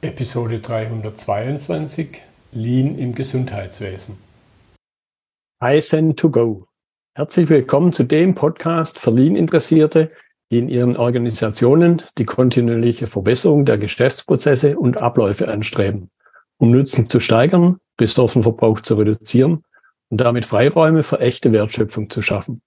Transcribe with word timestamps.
Episode 0.00 0.60
322 0.60 2.22
Lean 2.52 2.96
im 2.98 3.16
Gesundheitswesen. 3.16 4.16
Kaizen 5.60 6.14
to 6.14 6.30
go. 6.30 6.68
Herzlich 7.16 7.48
willkommen 7.48 7.92
zu 7.92 8.04
dem 8.04 8.36
Podcast 8.36 9.00
für 9.00 9.10
Lean-Interessierte, 9.10 10.06
die 10.52 10.58
in 10.58 10.68
ihren 10.68 10.96
Organisationen 10.96 12.00
die 12.16 12.26
kontinuierliche 12.26 13.08
Verbesserung 13.08 13.64
der 13.64 13.76
Geschäftsprozesse 13.76 14.78
und 14.78 15.02
Abläufe 15.02 15.48
anstreben, 15.48 16.10
um 16.58 16.70
Nutzen 16.70 17.06
zu 17.06 17.18
steigern, 17.18 17.80
Ressourcenverbrauch 18.00 18.80
zu 18.82 18.94
reduzieren 18.94 19.64
und 20.10 20.20
damit 20.20 20.46
Freiräume 20.46 21.02
für 21.02 21.18
echte 21.18 21.50
Wertschöpfung 21.50 22.08
zu 22.08 22.22
schaffen. 22.22 22.62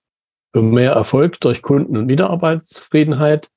Für 0.52 0.64
mehr 0.64 0.92
Erfolg 0.92 1.40
durch 1.40 1.62
Kunden- 1.62 1.96
und 1.96 2.08
Mitarbeiterzufriedenheit, 2.08 3.50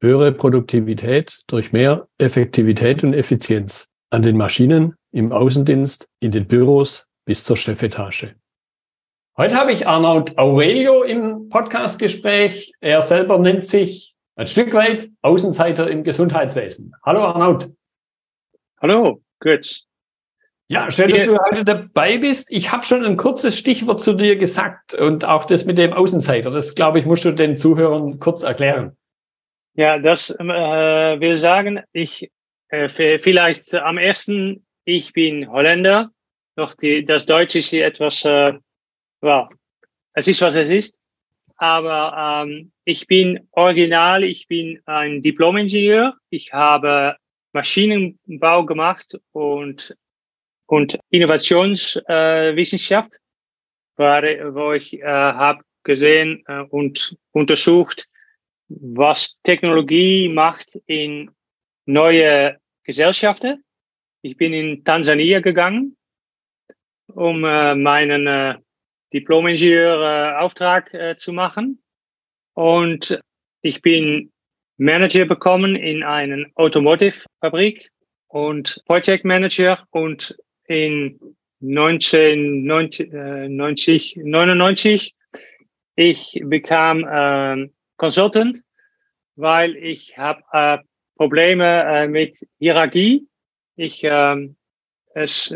höhere 0.00 0.32
Produktivität 0.32 1.40
durch 1.46 1.72
mehr 1.72 2.08
Effektivität 2.18 3.02
und 3.02 3.14
Effizienz 3.14 3.88
an 4.10 4.22
den 4.22 4.36
Maschinen, 4.36 4.94
im 5.12 5.32
Außendienst, 5.32 6.08
in 6.20 6.30
den 6.30 6.46
Büros 6.46 7.08
bis 7.24 7.44
zur 7.44 7.56
Chefetage. 7.56 8.34
Heute 9.36 9.54
habe 9.54 9.72
ich 9.72 9.86
Arnold 9.86 10.38
Aurelio 10.38 11.02
im 11.02 11.48
Podcastgespräch. 11.48 12.72
Er 12.80 13.02
selber 13.02 13.38
nennt 13.38 13.66
sich 13.66 14.14
ein 14.36 14.46
Stück 14.46 14.72
weit 14.74 15.10
Außenseiter 15.22 15.90
im 15.90 16.04
Gesundheitswesen. 16.04 16.94
Hallo 17.04 17.24
Arnold. 17.24 17.70
Hallo, 18.80 19.22
gut. 19.40 19.82
Ja, 20.68 20.90
schön, 20.90 21.10
dass 21.10 21.26
du 21.26 21.38
heute 21.38 21.64
dabei 21.64 22.18
bist. 22.18 22.48
Ich 22.50 22.72
habe 22.72 22.84
schon 22.84 23.04
ein 23.04 23.16
kurzes 23.16 23.56
Stichwort 23.56 24.00
zu 24.00 24.14
dir 24.14 24.36
gesagt 24.36 24.94
und 24.94 25.24
auch 25.24 25.44
das 25.44 25.64
mit 25.64 25.78
dem 25.78 25.92
Außenseiter. 25.92 26.50
Das, 26.50 26.74
glaube 26.74 26.98
ich, 26.98 27.06
musst 27.06 27.24
du 27.24 27.32
den 27.32 27.56
Zuhörern 27.56 28.18
kurz 28.18 28.42
erklären. 28.42 28.96
Ja, 29.76 29.98
das 29.98 30.30
äh, 30.30 30.44
will 30.44 31.34
sagen, 31.34 31.80
ich 31.92 32.30
äh, 32.68 32.88
vielleicht 32.88 33.74
am 33.74 33.98
ersten, 33.98 34.64
ich 34.84 35.12
bin 35.12 35.50
Holländer, 35.50 36.10
doch 36.56 36.72
die, 36.74 37.04
das 37.04 37.26
Deutsche 37.26 37.58
ist 37.58 37.70
hier 37.70 37.84
etwas, 37.84 38.24
äh, 38.24 38.54
wow, 39.20 39.48
es 40.14 40.28
ist, 40.28 40.40
was 40.40 40.56
es 40.56 40.70
ist. 40.70 40.98
Aber 41.58 42.44
ähm, 42.46 42.72
ich 42.84 43.06
bin 43.06 43.48
original, 43.52 44.24
ich 44.24 44.48
bin 44.48 44.80
ein 44.86 45.22
Diplom-Ingenieur. 45.22 46.14
Ich 46.30 46.52
habe 46.52 47.16
Maschinenbau 47.52 48.64
gemacht 48.64 49.18
und 49.32 49.94
und 50.66 50.98
Innovationswissenschaft, 51.10 53.18
äh, 53.98 54.52
wo 54.52 54.72
ich 54.72 55.00
äh, 55.00 55.04
habe 55.04 55.62
gesehen 55.84 56.42
äh, 56.48 56.62
und 56.62 57.16
untersucht, 57.32 58.08
was 58.68 59.36
Technologie 59.42 60.28
macht 60.28 60.78
in 60.86 61.30
neue 61.86 62.58
Gesellschaften. 62.84 63.64
Ich 64.22 64.36
bin 64.36 64.52
in 64.52 64.84
Tansania 64.84 65.40
gegangen, 65.40 65.96
um 67.06 67.44
äh, 67.44 67.74
meinen 67.74 68.26
äh, 68.26 68.56
Diplom-Ingenieur-Auftrag 69.12 70.94
äh, 70.94 71.16
zu 71.16 71.32
machen. 71.32 71.82
Und 72.54 73.20
ich 73.62 73.82
bin 73.82 74.32
Manager 74.78 75.26
bekommen 75.26 75.76
in 75.76 76.02
einen 76.02 76.50
Automotive-Fabrik 76.54 77.90
und 78.28 78.82
Project 78.86 79.24
Manager 79.24 79.86
und 79.90 80.36
in 80.66 81.20
1990, 81.62 84.16
99. 84.16 85.14
Ich 85.94 86.40
bekam 86.44 87.04
äh, 87.04 87.68
Consultant, 87.96 88.62
weil 89.36 89.76
ich 89.76 90.16
habe 90.18 90.42
äh, 90.52 90.78
Probleme 91.16 91.84
äh, 91.84 92.08
mit 92.08 92.38
Hierarchie. 92.58 93.26
Ich, 93.76 94.04
äh, 94.04 94.48
es, 95.14 95.54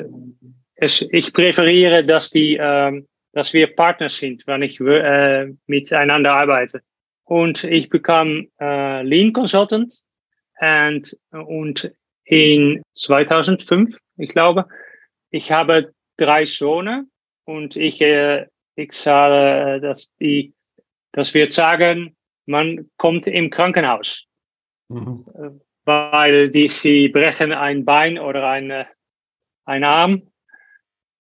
es, 0.74 1.02
ich 1.02 1.32
präferiere, 1.32 2.04
dass 2.04 2.30
die, 2.30 2.56
äh, 2.56 3.02
dass 3.32 3.52
wir 3.52 3.74
Partner 3.74 4.08
sind, 4.08 4.46
wenn 4.46 4.62
ich 4.62 4.80
äh, 4.80 5.52
miteinander 5.66 6.32
arbeite. 6.32 6.82
Und 7.24 7.64
ich 7.64 7.88
bekam 7.88 8.48
äh, 8.60 9.02
Lean 9.02 9.32
Consultant 9.32 10.02
und, 10.60 11.16
und 11.30 11.92
in 12.24 12.82
2005, 12.94 13.96
ich 14.16 14.28
glaube, 14.30 14.66
ich 15.30 15.52
habe 15.52 15.92
drei 16.16 16.44
Söhne 16.44 17.06
und 17.44 17.76
ich, 17.76 18.00
äh, 18.00 18.46
ich 18.74 18.92
sage, 18.92 19.76
äh, 19.76 19.80
dass 19.80 20.14
die, 20.16 20.54
dass 21.12 21.34
wir 21.34 21.50
sagen, 21.50 22.16
man 22.46 22.90
kommt 22.96 23.26
im 23.26 23.50
Krankenhaus, 23.50 24.26
mhm. 24.88 25.24
Weil 25.84 26.50
die, 26.50 26.68
sie 26.68 27.08
brechen 27.08 27.52
ein 27.52 27.84
Bein 27.84 28.18
oder 28.18 28.48
eine, 28.48 28.86
ein 29.64 29.82
Arm. 29.82 30.30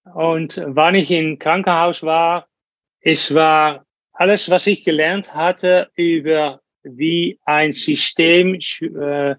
Und 0.04 0.62
wann 0.64 0.94
ich 0.94 1.10
im 1.10 1.38
Krankenhaus 1.38 2.02
war, 2.02 2.46
es 3.00 3.34
war 3.34 3.86
alles, 4.12 4.50
was 4.50 4.66
ich 4.66 4.84
gelernt 4.84 5.34
hatte 5.34 5.90
über 5.94 6.60
wie 6.82 7.38
ein 7.44 7.72
System 7.72 8.54
äh, 8.54 9.36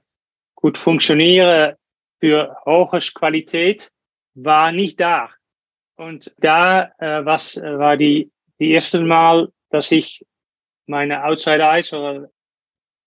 gut 0.56 0.78
funktioniere 0.78 1.78
für 2.20 2.58
hohe 2.66 3.00
Qualität, 3.14 3.92
war 4.34 4.72
nicht 4.72 5.00
da. 5.00 5.30
Und 5.96 6.34
da 6.40 6.92
äh, 6.98 7.26
was 7.26 7.58
äh, 7.58 7.78
war 7.78 7.96
die 7.98 8.32
die 8.62 8.72
erste 8.72 9.02
Mal, 9.02 9.50
dass 9.72 9.92
ich 9.92 10.24
meine 10.86 11.24
Outside 11.24 11.64
Eyes 11.64 11.94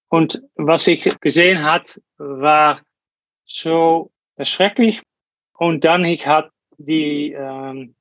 und 0.08 0.42
was 0.54 0.86
ich 0.86 1.02
gesehen 1.20 1.64
hat, 1.64 2.00
war 2.18 2.80
so 3.44 4.12
schrecklich. 4.40 5.00
Und 5.56 5.84
dann 5.84 6.04
ich 6.04 6.26
hat 6.26 6.50
die 6.78 7.32
ähm, 7.32 7.94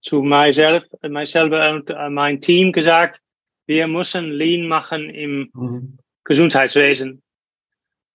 zu 0.00 0.22
myself, 0.22 0.84
myself 1.02 1.52
und 1.52 1.90
äh, 1.90 2.08
mein 2.08 2.40
Team 2.40 2.72
gesagt, 2.72 3.20
wir 3.66 3.86
müssen 3.86 4.30
Lean 4.30 4.66
machen 4.66 5.10
im 5.10 5.50
mhm. 5.54 5.98
Gesundheitswesen, 6.24 7.22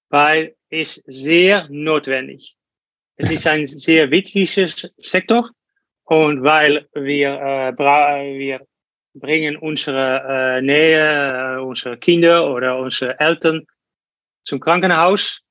weil 0.10 0.56
es 0.70 0.96
sehr 1.06 1.68
notwendig. 1.70 2.56
Es 3.16 3.32
ist 3.32 3.48
ein 3.48 3.66
sehr 3.66 4.12
wichtiger 4.12 4.68
Sektor 4.98 5.52
und 6.04 6.44
weil 6.44 6.88
wir, 6.94 7.74
äh, 7.78 7.78
wir 7.78 8.68
bringen 9.16 9.58
unsere 9.58 10.58
äh, 10.58 10.62
Nähe, 10.62 11.58
äh, 11.58 11.62
unsere 11.62 11.98
Kinder 11.98 12.52
oder 12.54 12.78
unsere 12.78 13.20
Eltern 13.20 13.66
zum 14.44 14.60
Krankenhaus 14.60 15.42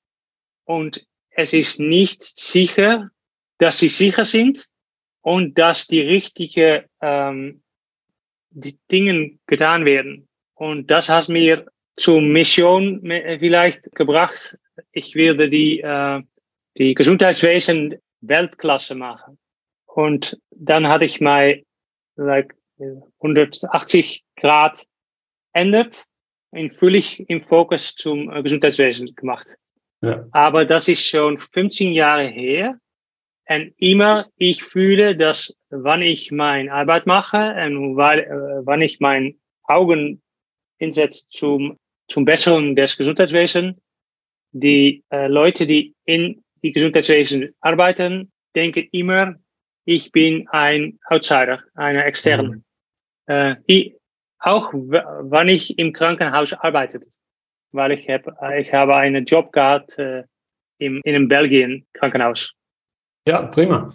und 0.65 1.05
es 1.31 1.53
ist 1.53 1.81
nicht 1.81 2.23
sicher, 2.23 3.11
dass 3.59 3.79
sie 3.79 3.89
sicher 3.89 4.25
sind 4.25 4.69
und 5.23 5.59
dass 5.59 5.87
die 5.87 6.01
richtigen 6.01 6.85
ähm, 7.01 7.63
die 8.51 8.79
Dinge 8.91 9.39
getan 9.47 9.85
werden. 9.85 10.29
Und 10.55 10.91
das 10.91 11.09
hat 11.09 11.29
mir 11.29 11.67
zur 11.97 12.21
Mission 12.21 13.01
vielleicht 13.03 13.91
gebracht. 13.97 14.57
Ich 14.93 15.17
werde 15.17 15.51
die 15.51 15.81
äh, 15.81 16.23
die 16.77 16.95
Gesundheitswesen 16.95 17.97
Weltklasse 18.21 18.95
machen. 18.95 19.39
Und 19.87 20.39
dann 20.51 20.89
hatte 20.89 21.05
ich 21.05 21.21
mal 21.21 21.63
like, 22.17 22.55
180 22.79 24.25
Grad 24.37 24.87
ändert 25.53 26.05
und 26.51 26.73
völlig 26.73 27.29
im 27.29 27.43
Fokus 27.43 27.95
zum 27.95 28.31
äh, 28.31 28.43
Gesundheitswesen 28.43 29.15
gemacht. 29.15 29.57
Ja. 30.03 30.27
Aber 30.33 30.65
das 30.65 30.89
ist 30.89 31.07
schon 31.07 31.39
15 31.39 31.93
Jahre 31.93 32.27
her. 32.27 32.79
Und 33.47 33.75
immer 33.77 34.27
ich 34.37 34.63
fühle, 34.63 35.17
dass 35.17 35.55
wann 35.71 36.03
ich 36.03 36.31
meine 36.33 36.73
Arbeit 36.73 37.07
mache 37.07 37.55
und 37.67 37.97
weil, 37.97 38.21
äh, 38.21 38.67
wann 38.67 38.81
ich 38.81 39.01
mein 39.01 39.39
Augen 39.65 40.23
insetze 40.79 41.25
zum, 41.29 41.79
zum 42.09 42.25
Besseren 42.25 42.75
des 42.75 42.97
Gesundheitswesens, 42.97 43.77
die 44.53 45.05
äh, 45.11 45.27
Leute, 45.27 45.67
die 45.67 45.95
in 46.05 46.43
die 46.63 46.73
Gesundheitswesen 46.73 47.55
arbeiten, 47.61 48.33
denken 48.55 48.89
immer, 48.93 49.35
ich 49.85 50.13
bin 50.13 50.49
ein 50.49 50.99
Outsider, 51.09 51.63
eine 51.75 52.05
Externe. 52.05 52.64
Äh, 53.27 53.57
ich, 53.67 53.97
auch 54.39 54.73
wenn 54.73 55.49
ich 55.49 55.79
im 55.79 55.93
Krankenhaus 55.93 56.53
arbeite, 56.53 57.01
weil 57.73 57.93
ich, 57.93 58.09
hab, 58.09 58.23
ich 58.59 58.73
habe 58.73 58.97
einen 58.97 59.25
Job 59.25 59.53
gehabt 59.53 59.99
äh, 59.99 60.25
im, 60.79 61.01
in 61.05 61.15
einem 61.15 61.29
Belgien 61.29 61.87
Krankenhaus. 61.93 62.53
Ja, 63.27 63.43
prima. 63.43 63.93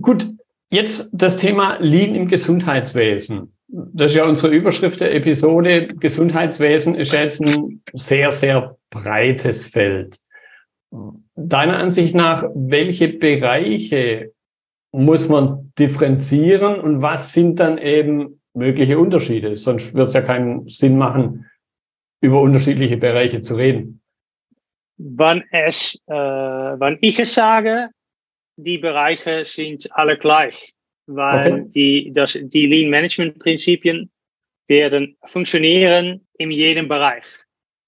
Gut, 0.00 0.28
jetzt 0.70 1.10
das 1.12 1.36
Thema 1.36 1.78
Lean 1.80 2.14
im 2.14 2.28
Gesundheitswesen. 2.28 3.54
Das 3.68 4.10
ist 4.10 4.16
ja 4.16 4.24
unsere 4.24 4.52
Überschrift 4.52 5.00
der 5.00 5.14
Episode. 5.14 5.88
Gesundheitswesen 5.88 6.94
ist 6.94 7.12
jetzt 7.12 7.40
ein 7.40 7.82
sehr, 7.94 8.30
sehr 8.30 8.76
breites 8.90 9.68
Feld. 9.68 10.18
Deiner 11.36 11.78
Ansicht 11.78 12.14
nach, 12.14 12.44
welche 12.54 13.08
Bereiche 13.08 14.32
muss 14.92 15.28
man 15.28 15.72
differenzieren 15.78 16.80
und 16.80 17.00
was 17.00 17.32
sind 17.32 17.60
dann 17.60 17.78
eben 17.78 18.39
mögliche 18.54 18.98
Unterschiede? 18.98 19.56
Sonst 19.56 19.94
wird 19.94 20.08
es 20.08 20.14
ja 20.14 20.22
keinen 20.22 20.68
Sinn 20.68 20.96
machen, 20.98 21.46
über 22.20 22.40
unterschiedliche 22.40 22.96
Bereiche 22.96 23.40
zu 23.40 23.54
reden. 23.54 24.00
wann 25.00 25.42
es, 25.50 25.98
äh, 26.06 26.12
wann 26.12 26.98
ich 27.00 27.18
es 27.18 27.34
sage, 27.34 27.88
die 28.56 28.78
Bereiche 28.78 29.44
sind 29.44 29.88
alle 29.92 30.18
gleich, 30.18 30.74
weil 31.06 31.52
okay. 31.52 31.70
die, 31.74 32.12
das, 32.12 32.38
die 32.40 32.66
Lean 32.66 32.90
Management 32.90 33.38
Prinzipien 33.38 34.10
werden 34.68 35.16
funktionieren 35.24 36.26
in 36.38 36.50
jedem 36.50 36.88
Bereich. 36.88 37.24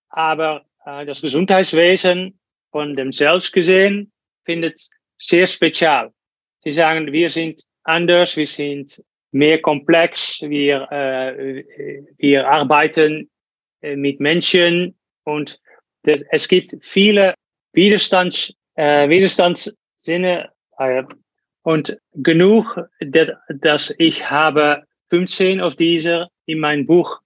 Aber 0.08 0.64
äh, 0.86 1.04
das 1.04 1.20
Gesundheitswesen 1.20 2.38
von 2.70 2.96
dem 2.96 3.12
selbst 3.12 3.52
gesehen 3.52 4.10
findet 4.44 4.80
sehr 5.18 5.46
spezial. 5.46 6.10
Sie 6.64 6.70
sagen, 6.70 7.12
wir 7.12 7.28
sind 7.28 7.62
anders, 7.84 8.36
wir 8.36 8.46
sind 8.46 9.02
mehr 9.32 9.60
komplex, 9.60 10.42
wir, 10.42 10.90
äh, 10.92 11.64
wir 12.18 12.48
arbeiten 12.48 13.30
äh, 13.80 13.96
mit 13.96 14.20
Menschen 14.20 14.94
und 15.24 15.58
das, 16.02 16.22
es 16.30 16.48
gibt 16.48 16.76
viele 16.82 17.34
Widerstands, 17.72 18.52
äh, 18.74 19.08
Widerstandssinne 19.08 20.50
äh, 20.78 21.04
und 21.62 21.98
genug, 22.14 22.78
dass 23.00 23.94
ich 23.98 24.28
habe 24.28 24.84
15 25.10 25.60
of 25.60 25.76
dieser 25.76 26.28
in 26.46 26.58
mein 26.58 26.86
Buch 26.86 27.20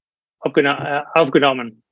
äh, 0.45 1.03
aufgenommen. 1.15 1.83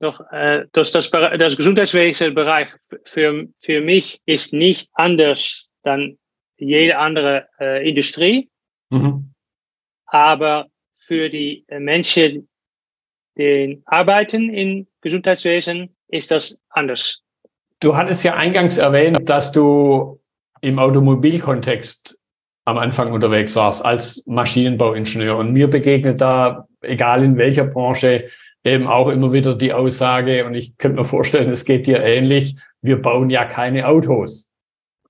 Doch 0.00 0.20
äh, 0.30 0.66
das, 0.72 0.92
das, 0.92 1.10
das 1.10 1.56
Gesundheitswesenbereich 1.56 2.68
für, 3.04 3.48
für 3.60 3.80
mich 3.80 4.20
ist 4.26 4.52
nicht 4.52 4.88
anders 4.92 5.68
dann 5.82 6.18
jede 6.56 6.98
andere 6.98 7.48
äh, 7.58 7.88
Industrie. 7.88 8.48
Mhm. 8.90 9.27
Aber 10.08 10.66
für 10.98 11.28
die 11.28 11.64
Menschen, 11.70 12.48
die 13.36 13.80
arbeiten 13.86 14.52
im 14.52 14.86
Gesundheitswesen, 15.00 15.94
ist 16.08 16.30
das 16.30 16.58
anders. 16.70 17.22
Du 17.80 17.96
hattest 17.96 18.24
ja 18.24 18.34
eingangs 18.34 18.78
erwähnt, 18.78 19.28
dass 19.28 19.52
du 19.52 20.20
im 20.60 20.78
Automobilkontext 20.78 22.18
am 22.64 22.76
Anfang 22.76 23.12
unterwegs 23.12 23.54
warst 23.56 23.84
als 23.84 24.22
Maschinenbauingenieur. 24.26 25.36
Und 25.36 25.52
mir 25.52 25.68
begegnet 25.70 26.20
da, 26.20 26.66
egal 26.82 27.24
in 27.24 27.36
welcher 27.36 27.64
Branche, 27.64 28.28
eben 28.64 28.86
auch 28.86 29.08
immer 29.08 29.32
wieder 29.32 29.54
die 29.54 29.72
Aussage, 29.72 30.44
und 30.44 30.54
ich 30.54 30.76
könnte 30.76 30.98
mir 30.98 31.04
vorstellen, 31.04 31.50
es 31.50 31.64
geht 31.64 31.86
dir 31.86 32.02
ähnlich, 32.02 32.56
wir 32.82 33.00
bauen 33.00 33.30
ja 33.30 33.44
keine 33.44 33.86
Autos. 33.86 34.50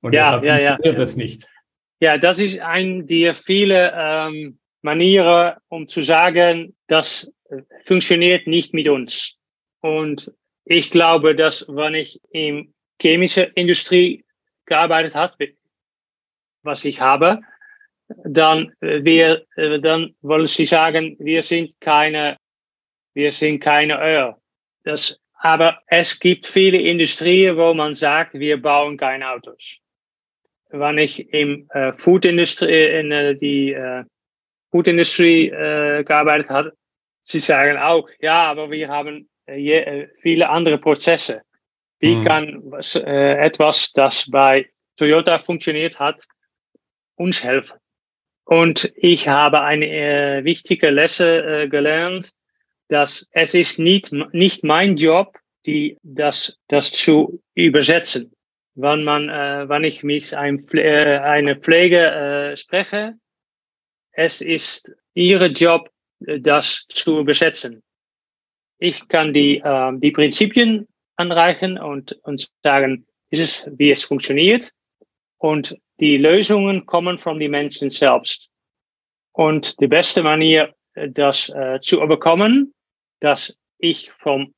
Und 0.01 0.15
ja, 0.15 0.39
deshalb 0.39 0.45
ja, 0.45 0.55
funktioniert 0.55 0.99
ja. 0.99 1.01
das 1.01 1.17
nicht. 1.17 1.49
Ja, 2.01 2.19
das 2.19 2.39
ist 2.39 2.61
ein 2.61 3.07
der 3.07 3.35
viele 3.35 3.93
ähm, 3.97 4.58
Manieren, 4.83 5.57
um 5.69 5.89
zu 5.89 6.03
sagen, 6.03 6.77
das 6.87 7.33
funktioniert 7.85 8.47
nicht 8.47 8.75
mit 8.75 8.89
uns. 8.89 9.37
Und 9.81 10.33
ich 10.65 10.91
glaube, 10.91 11.35
dass 11.35 11.67
wenn 11.69 11.95
ich 11.95 12.21
in 12.31 12.75
chemische 13.01 13.43
Industrie 13.55 14.25
gearbeitet 14.67 15.15
habe, 15.15 15.55
was 16.63 16.85
ich 16.85 17.01
habe, 17.01 17.41
dann 18.25 18.73
wir, 18.81 19.45
dann 19.57 20.15
wollen 20.23 20.47
sie 20.47 20.65
sagen, 20.65 21.17
wir 21.19 21.43
sind 21.43 21.81
keine, 21.81 22.39
wir 23.15 23.31
sind 23.31 23.61
keine 23.61 24.01
Öl. 24.01 24.35
Das, 24.85 25.21
aber 25.35 25.81
es 25.87 26.19
gibt 26.19 26.47
viele 26.47 26.79
Industrien, 26.79 27.57
wo 27.57 27.75
man 27.75 27.95
sagt, 27.95 28.35
wir 28.35 28.61
bauen 28.61 28.97
keine 28.97 29.31
Autos. 29.31 29.79
Wenn 30.71 30.99
ich 30.99 31.33
im 31.33 31.69
äh, 31.71 31.93
Food 31.95 32.25
Industry, 32.25 33.01
in 33.01 33.13
äh, 33.13 33.37
die 33.37 33.73
äh, 33.73 34.05
Food 34.71 34.89
Industry 34.89 35.47
äh, 35.47 36.05
gearbeitet 36.05 36.51
habe, 36.51 36.73
sie 37.21 37.41
sagen 37.41 37.79
auch, 37.79 38.09
ja, 38.21 38.45
aber 38.51 38.71
wir 38.71 38.89
haben 38.89 39.29
äh, 39.47 39.79
äh, 39.79 40.09
viele 40.21 40.49
andere 40.49 40.79
Prozesse. 40.79 41.43
Wie 42.01 42.17
mhm. 42.17 42.25
kann 42.25 42.73
äh, 42.95 43.45
etwas, 43.45 43.93
das 43.93 44.31
bei 44.31 44.71
Toyota 44.97 45.39
funktioniert 45.39 45.99
hat, 45.99 46.25
uns 47.17 47.43
helfen? 47.43 47.79
Und 48.45 48.93
ich 48.97 49.29
habe 49.29 49.61
eine 49.61 49.87
äh, 49.87 50.45
wichtige 50.45 50.91
Lesse 50.91 51.65
äh, 51.65 51.69
gelernt, 51.69 52.33
dass 52.89 53.29
es 53.33 53.55
ist 53.55 53.79
nicht, 53.79 54.11
nicht 54.33 54.65
mein 54.65 54.97
Job, 54.97 55.37
die, 55.67 55.99
das, 56.03 56.59
das 56.69 56.93
zu 56.93 57.43
übersetzen. 57.55 58.33
Wenn 58.75 59.05
man, 59.05 59.29
äh, 59.29 59.69
wenn 59.69 59.85
ich 59.85 60.03
mit 60.03 60.33
einem 60.33 60.67
Pfle 60.67 60.83
äh, 60.83 61.19
eine 61.19 61.57
Pflege 61.57 61.99
äh, 61.99 62.57
spreche, 62.57 63.15
es 64.19 64.41
ist 64.41 64.93
ihre 65.15 65.47
Job, 65.47 65.91
das 66.19 66.87
zu 66.89 67.21
übersetzen. 67.21 67.85
Ich 68.79 69.07
kann 69.07 69.33
die, 69.33 69.59
äh, 69.59 69.93
die 69.95 70.11
Prinzipien 70.11 70.89
anreichen 71.15 71.79
und, 71.79 72.19
und 72.25 72.49
sagen, 72.65 73.07
dieses, 73.31 73.71
wie 73.77 73.93
es 73.93 74.03
funktioniert. 74.03 74.73
Und 75.39 75.77
die 76.01 76.17
Lösungen 76.17 76.85
kommen 76.85 77.19
von 77.19 77.39
den 77.39 77.53
Menschen 77.53 77.91
selbst. 77.91 78.51
Und 79.31 79.81
die 79.81 79.87
beste 79.87 80.25
Manier, 80.25 80.75
das 80.95 81.49
äh, 81.51 81.79
zu 81.81 82.01
bekommen, 82.01 82.75
dass 83.21 83.57
ich 83.79 84.11
vom 84.19 84.53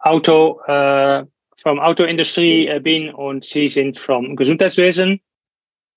Auto, 0.00 0.60
äh, 0.66 1.24
vom 1.56 1.80
Autoindustrie 1.80 2.66
äh, 2.66 2.80
bin 2.80 3.08
und 3.08 3.42
Sie 3.44 3.68
sind 3.68 3.98
vom 3.98 4.36
Gesundheitswesen. 4.36 5.22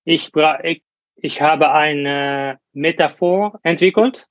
Ich, 0.06 0.32
ich, 0.64 0.85
ich 1.26 1.42
habe 1.42 1.72
eine 1.72 2.60
Metaphor 2.74 3.60
entwickelt 3.64 4.28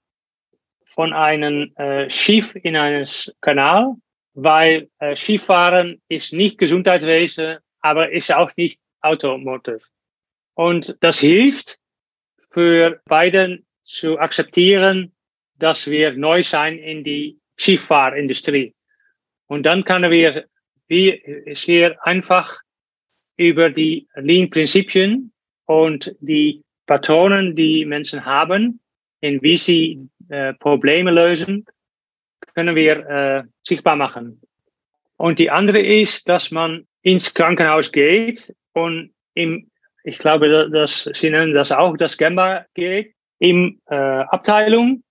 von 0.84 1.12
einem 1.12 1.74
äh, 1.74 2.08
Schiff 2.08 2.54
in 2.54 2.76
einem 2.76 3.04
Kanal, 3.40 3.96
weil 4.34 4.88
äh, 5.00 5.16
Skifahren 5.16 6.00
ist 6.08 6.32
nicht 6.32 6.56
Gesundheitswesen, 6.56 7.58
aber 7.80 8.12
ist 8.12 8.32
auch 8.32 8.52
nicht 8.56 8.80
Automotive. 9.00 9.80
Und 10.54 10.96
das 11.00 11.18
hilft 11.18 11.80
für 12.52 13.00
beiden 13.06 13.66
zu 13.82 14.20
akzeptieren, 14.20 15.12
dass 15.56 15.88
wir 15.88 16.12
neu 16.12 16.42
sein 16.42 16.78
in 16.78 17.02
die 17.02 17.40
Skifahrindustrie. 17.58 18.72
Und 19.46 19.64
dann 19.64 19.84
können 19.84 20.12
wir 20.12 20.46
wie 20.86 21.20
sehr 21.54 21.96
einfach 22.06 22.60
über 23.36 23.70
die 23.70 24.06
Lean-Prinzipien 24.14 25.32
und 25.66 26.14
die 26.20 26.63
Patronen, 26.86 27.56
die 27.56 27.84
Menschen 27.84 28.24
haben, 28.24 28.80
in 29.20 29.42
wie 29.42 29.56
sie 29.56 30.08
äh, 30.28 30.54
Probleme 30.54 31.10
lösen, 31.10 31.66
können 32.54 32.76
wir 32.76 33.06
äh, 33.08 33.42
sichtbar 33.62 33.96
machen. 33.96 34.40
Und 35.16 35.38
die 35.38 35.50
andere 35.50 35.80
ist, 35.80 36.28
dass 36.28 36.50
man 36.50 36.86
ins 37.02 37.32
Krankenhaus 37.34 37.92
geht 37.92 38.54
und 38.72 39.12
im, 39.34 39.70
ich 40.04 40.18
glaube, 40.18 40.70
dass 40.70 41.08
Sie 41.12 41.30
nennen 41.30 41.54
das 41.54 41.72
auch 41.72 41.96
das 41.96 42.18
Gemba 42.18 42.66
geht, 42.74 43.14
im 43.38 43.80
äh, 43.86 43.94
Abteilung 43.94 45.02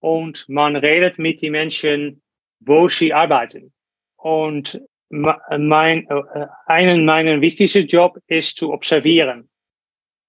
und 0.00 0.48
man 0.48 0.76
redet 0.76 1.18
mit 1.18 1.42
den 1.42 1.52
Menschen, 1.52 2.22
wo 2.60 2.88
sie 2.88 3.12
arbeiten. 3.12 3.72
Und 4.16 4.80
mein, 5.08 6.06
äh, 6.08 6.46
einen 6.66 7.04
meiner 7.04 7.40
wichtigsten 7.40 7.86
Job 7.86 8.18
ist 8.26 8.56
zu 8.56 8.72
observieren. 8.72 9.48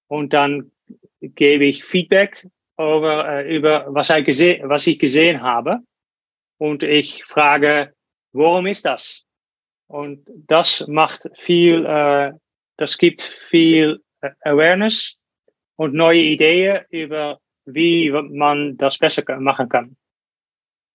Und 0.08 0.34
dann 0.34 0.72
gebe 1.22 1.66
ich 1.66 1.86
Feedback 1.86 2.48
über, 2.78 3.28
äh, 3.28 3.56
über 3.56 3.86
was, 3.90 4.10
ich 4.10 4.26
gesehen, 4.26 4.68
was 4.70 4.88
ich 4.88 5.00
gesehen 5.00 5.42
habe. 5.42 5.80
Und 6.58 6.84
ich 6.84 7.24
frage, 7.26 7.94
warum 8.34 8.68
ist 8.68 8.86
das? 8.86 9.24
Und 9.88 10.26
das 10.48 10.88
macht 10.88 11.30
viel, 11.34 11.86
äh, 11.86 12.34
das 12.78 12.98
gibt 12.98 13.22
viel 13.22 14.02
äh, 14.22 14.30
Awareness 14.42 15.18
und 15.76 15.94
neue 15.94 16.22
Ideen 16.22 16.86
über, 16.90 17.40
wie 17.66 18.12
man 18.12 18.78
das 18.78 18.98
besser 18.98 19.24
machen 19.40 19.70
kann. 19.70 19.96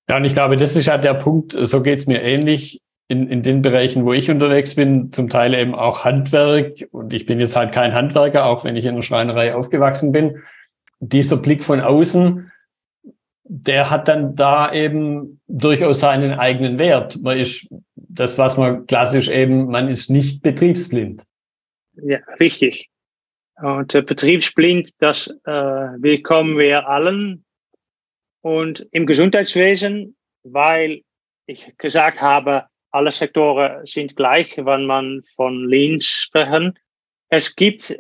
Ja, 0.09 0.17
und 0.17 0.25
ich 0.25 0.35
glaube, 0.35 0.57
das 0.57 0.77
ist 0.77 0.89
halt 0.89 1.05
der 1.05 1.15
Punkt, 1.15 1.53
so 1.53 1.83
geht's 1.83 2.07
mir 2.07 2.23
ähnlich 2.23 2.81
in, 3.09 3.29
in 3.29 3.43
den 3.43 3.63
Bereichen, 3.63 4.05
wo 4.05 4.13
ich 4.13 4.31
unterwegs 4.31 4.75
bin, 4.75 5.13
zum 5.13 5.29
Teil 5.29 5.55
eben 5.55 5.75
auch 5.75 6.05
Handwerk. 6.05 6.89
Und 6.91 7.15
ich 7.15 7.27
bin 7.27 7.41
jetzt 7.41 7.57
halt 7.57 7.73
kein 7.73 7.95
Handwerker, 7.95 8.47
auch 8.47 8.65
wenn 8.65 8.77
ich 8.77 8.85
in 8.85 8.97
der 8.97 9.03
Schreinerei 9.03 9.55
aufgewachsen 9.55 10.13
bin 10.13 10.43
dieser 11.01 11.37
Blick 11.37 11.65
von 11.65 11.81
außen, 11.81 12.51
der 13.45 13.91
hat 13.91 14.09
dann 14.09 14.35
da 14.35 14.73
eben 14.73 15.41
durchaus 15.47 16.01
seinen 16.01 16.33
eigenen 16.33 16.79
Wert. 16.79 17.19
Man 17.23 17.39
ist 17.39 17.69
das, 17.95 18.39
was 18.39 18.57
man 18.57 18.87
klassisch 18.87 19.29
eben, 19.29 19.67
man 19.67 19.89
ist 19.89 20.11
nicht 20.11 20.43
betriebsblind. 20.43 21.23
Ja, 21.95 22.19
richtig. 22.41 22.89
Und 23.57 23.95
äh, 23.95 24.03
betriebsblind, 24.03 24.91
das 25.01 25.29
äh, 25.45 25.89
bekommen 25.99 26.59
wir 26.59 26.89
allen. 26.89 27.45
Und 28.43 28.87
im 28.91 29.07
Gesundheitswesen, 29.07 30.17
weil 30.43 31.03
ich 31.47 31.73
gesagt 31.79 32.21
habe, 32.21 32.67
alle 32.97 33.13
Sektoren 33.13 33.85
sind 33.87 34.17
gleich, 34.17 34.57
wenn 34.57 34.87
man 34.87 35.23
von 35.37 35.69
Lean 35.69 36.01
sprechen. 36.01 36.79
Es 37.29 37.55
gibt 37.55 37.95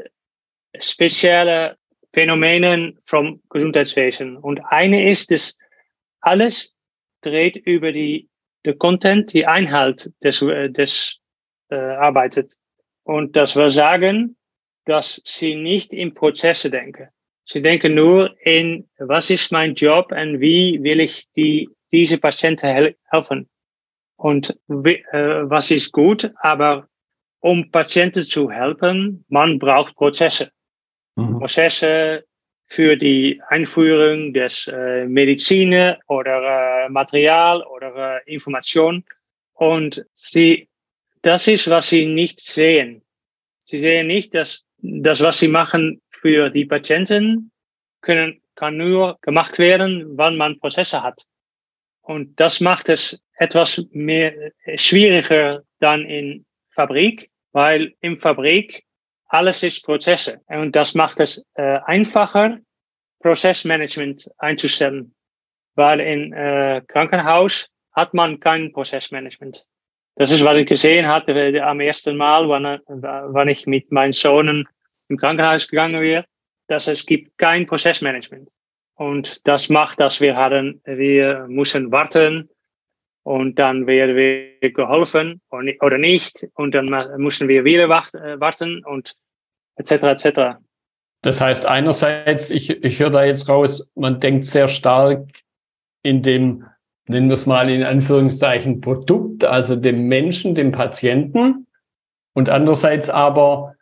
spezielle 0.78 1.76
Phänomenen 2.14 2.98
vom 3.02 3.42
Gesundheitswesen. 3.50 4.38
Und 4.38 4.60
eine 4.64 5.10
ist, 5.10 5.30
dass 5.30 5.56
alles 6.20 6.72
dreht 7.20 7.56
über 7.56 7.92
die, 7.92 8.30
der 8.64 8.74
Content, 8.74 9.34
die 9.34 9.46
Einhalt 9.46 10.10
des, 10.24 10.40
des 10.40 11.18
äh, 11.68 11.76
arbeitet. 11.76 12.54
Und 13.04 13.36
das 13.36 13.54
wir 13.54 13.68
sagen, 13.68 14.38
dass 14.86 15.20
sie 15.24 15.56
nicht 15.56 15.92
in 15.92 16.14
Prozesse 16.14 16.70
denken. 16.70 17.08
Sie 17.44 17.60
denken 17.60 17.94
nur 17.94 18.34
in, 18.40 18.88
was 18.98 19.28
ist 19.28 19.52
mein 19.52 19.74
Job 19.74 20.10
und 20.10 20.40
wie 20.40 20.82
will 20.82 21.00
ich 21.00 21.30
die, 21.36 21.68
diese 21.92 22.18
Patienten 22.18 22.68
hel 22.68 22.96
helfen? 23.10 23.48
Und 24.16 24.58
äh, 24.68 25.02
was 25.50 25.70
ist 25.70 25.92
gut, 25.92 26.32
aber 26.40 26.88
um 27.40 27.70
Patienten 27.70 28.22
zu 28.22 28.50
helfen, 28.50 29.24
man 29.28 29.58
braucht 29.58 29.94
Prozesse. 29.94 30.50
Mhm. 31.16 31.38
Prozesse 31.38 32.24
für 32.66 32.96
die 32.96 33.40
Einführung 33.48 34.32
des 34.32 34.68
äh, 34.68 35.06
Medizin 35.06 35.94
oder 36.08 36.86
äh, 36.86 36.88
Material 36.88 37.62
oder 37.62 38.16
äh, 38.26 38.32
Information. 38.32 39.04
Und 39.52 40.04
sie, 40.12 40.68
das 41.22 41.46
ist, 41.46 41.70
was 41.70 41.88
sie 41.88 42.06
nicht 42.06 42.40
sehen. 42.40 43.02
Sie 43.60 43.78
sehen 43.78 44.08
nicht, 44.08 44.34
dass 44.34 44.64
das, 44.78 45.22
was 45.22 45.38
sie 45.38 45.48
machen 45.48 46.02
für 46.10 46.50
die 46.50 46.64
Patienten, 46.64 47.50
können, 48.00 48.40
kann 48.54 48.76
nur 48.76 49.18
gemacht 49.22 49.58
werden, 49.58 50.16
wann 50.16 50.36
man 50.36 50.58
Prozesse 50.58 51.02
hat. 51.02 51.26
Und 52.02 52.38
das 52.40 52.60
macht 52.60 52.88
es 52.88 53.20
etwas 53.36 53.82
mehr 53.90 54.52
schwieriger 54.76 55.62
dann 55.80 56.02
in 56.04 56.46
Fabrik, 56.70 57.30
weil 57.52 57.94
im 58.00 58.18
Fabrik 58.18 58.84
alles 59.28 59.62
ist 59.62 59.84
Prozesse. 59.84 60.40
Und 60.46 60.76
das 60.76 60.94
macht 60.94 61.20
es 61.20 61.44
äh, 61.54 61.80
einfacher, 61.84 62.58
Prozessmanagement 63.20 64.30
einzustellen. 64.38 65.14
Weil 65.74 66.00
in 66.00 66.32
äh, 66.32 66.82
Krankenhaus 66.86 67.68
hat 67.92 68.14
man 68.14 68.40
kein 68.40 68.72
Prozessmanagement. 68.72 69.66
Das 70.14 70.30
ist, 70.30 70.44
was 70.44 70.58
ich 70.58 70.66
gesehen 70.66 71.06
hatte 71.06 71.32
äh, 71.32 71.60
am 71.60 71.80
ersten 71.80 72.16
Mal, 72.16 72.48
wann, 72.48 72.80
wann 72.86 73.48
ich 73.48 73.66
mit 73.66 73.90
meinen 73.90 74.12
Sohnen 74.12 74.68
im 75.08 75.16
Krankenhaus 75.16 75.68
gegangen 75.68 76.00
wäre, 76.00 76.24
dass 76.68 76.88
es 76.88 77.04
gibt 77.04 77.36
kein 77.38 77.66
Prozessmanagement. 77.66 78.50
Und 78.94 79.46
das 79.46 79.68
macht, 79.68 80.00
dass 80.00 80.20
wir 80.20 80.36
hatten, 80.36 80.80
wir 80.84 81.46
müssen 81.48 81.92
warten 81.92 82.48
und 83.26 83.58
dann 83.58 83.88
werden 83.88 84.14
wir 84.14 84.70
geholfen 84.70 85.40
oder 85.50 85.98
nicht 85.98 86.46
und 86.54 86.76
dann 86.76 86.88
müssen 87.20 87.48
wir 87.48 87.64
wieder 87.64 87.86
äh, 87.86 88.40
warten 88.40 88.84
und 88.84 89.16
etc. 89.74 89.90
etc. 89.90 90.40
Das 91.22 91.40
heißt, 91.40 91.66
einerseits, 91.66 92.50
ich, 92.50 92.70
ich 92.70 93.00
höre 93.00 93.10
da 93.10 93.24
jetzt 93.24 93.48
raus, 93.48 93.90
man 93.96 94.20
denkt 94.20 94.44
sehr 94.44 94.68
stark 94.68 95.26
in 96.04 96.22
dem, 96.22 96.66
nennen 97.08 97.26
wir 97.26 97.34
es 97.34 97.46
mal 97.46 97.68
in 97.68 97.82
Anführungszeichen, 97.82 98.80
Produkt, 98.80 99.44
also 99.44 99.74
dem 99.74 100.06
Menschen, 100.06 100.54
dem 100.54 100.70
Patienten. 100.70 101.66
Und 102.32 102.48
andererseits 102.48 103.10
aber 103.10 103.74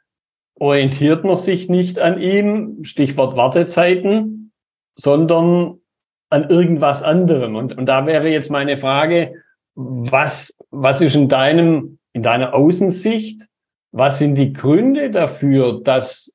orientiert 0.54 1.22
man 1.24 1.36
sich 1.36 1.68
nicht 1.68 1.98
an 1.98 2.18
ihm, 2.18 2.82
Stichwort 2.82 3.36
Wartezeiten, 3.36 4.52
sondern 4.94 5.80
an 6.34 6.50
irgendwas 6.50 7.02
anderem. 7.02 7.54
Und, 7.54 7.78
und 7.78 7.86
da 7.86 8.06
wäre 8.06 8.28
jetzt 8.28 8.50
meine 8.50 8.76
Frage, 8.76 9.42
was, 9.74 10.52
was 10.70 11.00
ist 11.00 11.14
in 11.14 11.28
deinem, 11.28 11.98
in 12.12 12.22
deiner 12.22 12.54
Außensicht, 12.54 13.46
was 13.92 14.18
sind 14.18 14.34
die 14.34 14.52
Gründe 14.52 15.10
dafür, 15.10 15.80
dass 15.82 16.32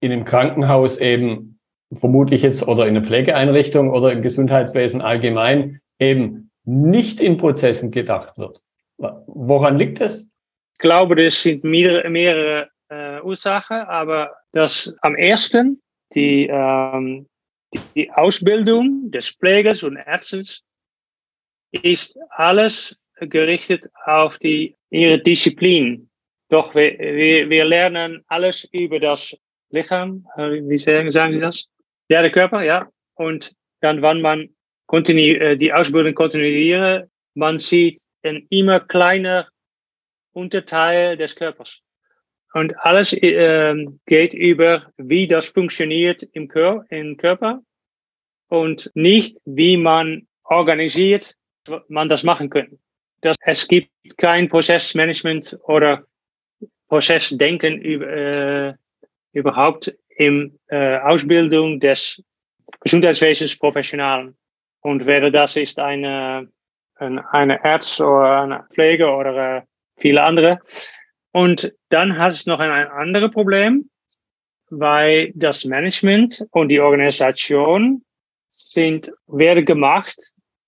in 0.00 0.12
einem 0.12 0.24
Krankenhaus 0.24 0.98
eben 0.98 1.58
vermutlich 1.92 2.42
jetzt 2.42 2.66
oder 2.66 2.84
in 2.84 2.96
einer 2.96 3.04
Pflegeeinrichtung 3.04 3.90
oder 3.90 4.12
im 4.12 4.22
Gesundheitswesen 4.22 5.02
allgemein 5.02 5.80
eben 5.98 6.50
nicht 6.64 7.20
in 7.20 7.36
Prozessen 7.36 7.90
gedacht 7.90 8.38
wird? 8.38 8.62
Woran 8.98 9.76
liegt 9.76 10.00
es? 10.00 10.28
Ich 10.74 10.78
glaube, 10.78 11.16
das 11.16 11.42
sind 11.42 11.64
mehrere, 11.64 12.68
äh, 12.88 13.20
Ursachen, 13.22 13.78
aber 13.78 14.32
das 14.52 14.94
am 15.02 15.16
ersten 15.16 15.80
die, 16.14 16.48
ähm, 16.50 17.26
die, 17.94 18.10
Ausbildung 18.10 19.10
des 19.10 19.28
Pflegers 19.30 19.82
und 19.82 19.96
Ärztes 19.96 20.64
ist 21.70 22.18
alles 22.30 22.98
gerichtet 23.20 23.86
auf 24.04 24.38
die, 24.38 24.76
ihre 24.90 25.18
Disziplin. 25.18 26.10
Doch 26.48 26.74
wir, 26.74 26.98
wir, 26.98 27.48
wir 27.48 27.64
lernen 27.64 28.24
alles 28.26 28.64
über 28.72 28.98
das 28.98 29.36
Lichaam, 29.70 30.26
äh, 30.36 30.62
wie 30.68 30.78
sagen, 30.78 31.12
sagen 31.12 31.34
Sie 31.34 31.40
das? 31.40 31.68
Ja, 32.08 32.22
der 32.22 32.32
Körper, 32.32 32.62
ja. 32.62 32.88
Und 33.14 33.54
dann, 33.80 34.02
wann 34.02 34.20
man 34.20 34.48
kontinu 34.86 35.20
äh, 35.20 35.56
die 35.56 35.72
Ausbildung 35.72 36.14
kontinuiert, 36.14 37.08
man 37.34 37.58
sieht 37.58 38.00
ein 38.22 38.46
immer 38.50 38.80
kleiner 38.80 39.48
Unterteil 40.32 41.16
des 41.16 41.36
Körpers. 41.36 41.82
Und 42.52 42.76
alles 42.78 43.12
äh, 43.12 43.74
geht 44.06 44.34
über, 44.34 44.92
wie 44.96 45.26
das 45.26 45.46
funktioniert 45.46 46.22
im, 46.32 46.48
Kör 46.48 46.84
im 46.88 47.16
Körper 47.16 47.62
und 48.48 48.90
nicht, 48.94 49.38
wie 49.44 49.76
man 49.76 50.26
organisiert, 50.42 51.36
man 51.88 52.08
das 52.08 52.24
machen 52.24 52.50
kann. 52.50 52.78
Das, 53.20 53.36
es 53.44 53.68
gibt 53.68 53.90
kein 54.16 54.48
Prozessmanagement 54.48 55.58
oder 55.64 56.04
Prozessdenken 56.88 57.80
über, 57.80 58.08
äh, 58.08 58.74
überhaupt 59.32 59.94
im 60.08 60.58
äh, 60.68 60.98
Ausbildung 60.98 61.78
des 61.78 62.22
Gesundheitswesens 62.80 63.56
Professionalen. 63.56 64.36
Und 64.80 65.06
weder 65.06 65.30
das 65.30 65.56
ist 65.56 65.78
eine, 65.78 66.48
eine, 66.96 67.32
eine 67.32 67.64
Arzt 67.64 68.00
oder 68.00 68.42
eine 68.42 68.66
Pflege 68.72 69.08
oder 69.08 69.58
äh, 69.58 69.62
viele 69.98 70.22
andere, 70.22 70.60
und 71.32 71.72
dann 71.88 72.18
hat 72.18 72.32
es 72.32 72.46
noch 72.46 72.58
ein, 72.58 72.70
ein 72.70 72.88
anderes 72.88 73.30
Problem, 73.30 73.90
weil 74.70 75.32
das 75.34 75.64
Management 75.64 76.46
und 76.50 76.68
die 76.68 76.80
Organisation 76.80 78.04
sind, 78.48 79.12
werden 79.26 79.64
gemacht 79.64 80.16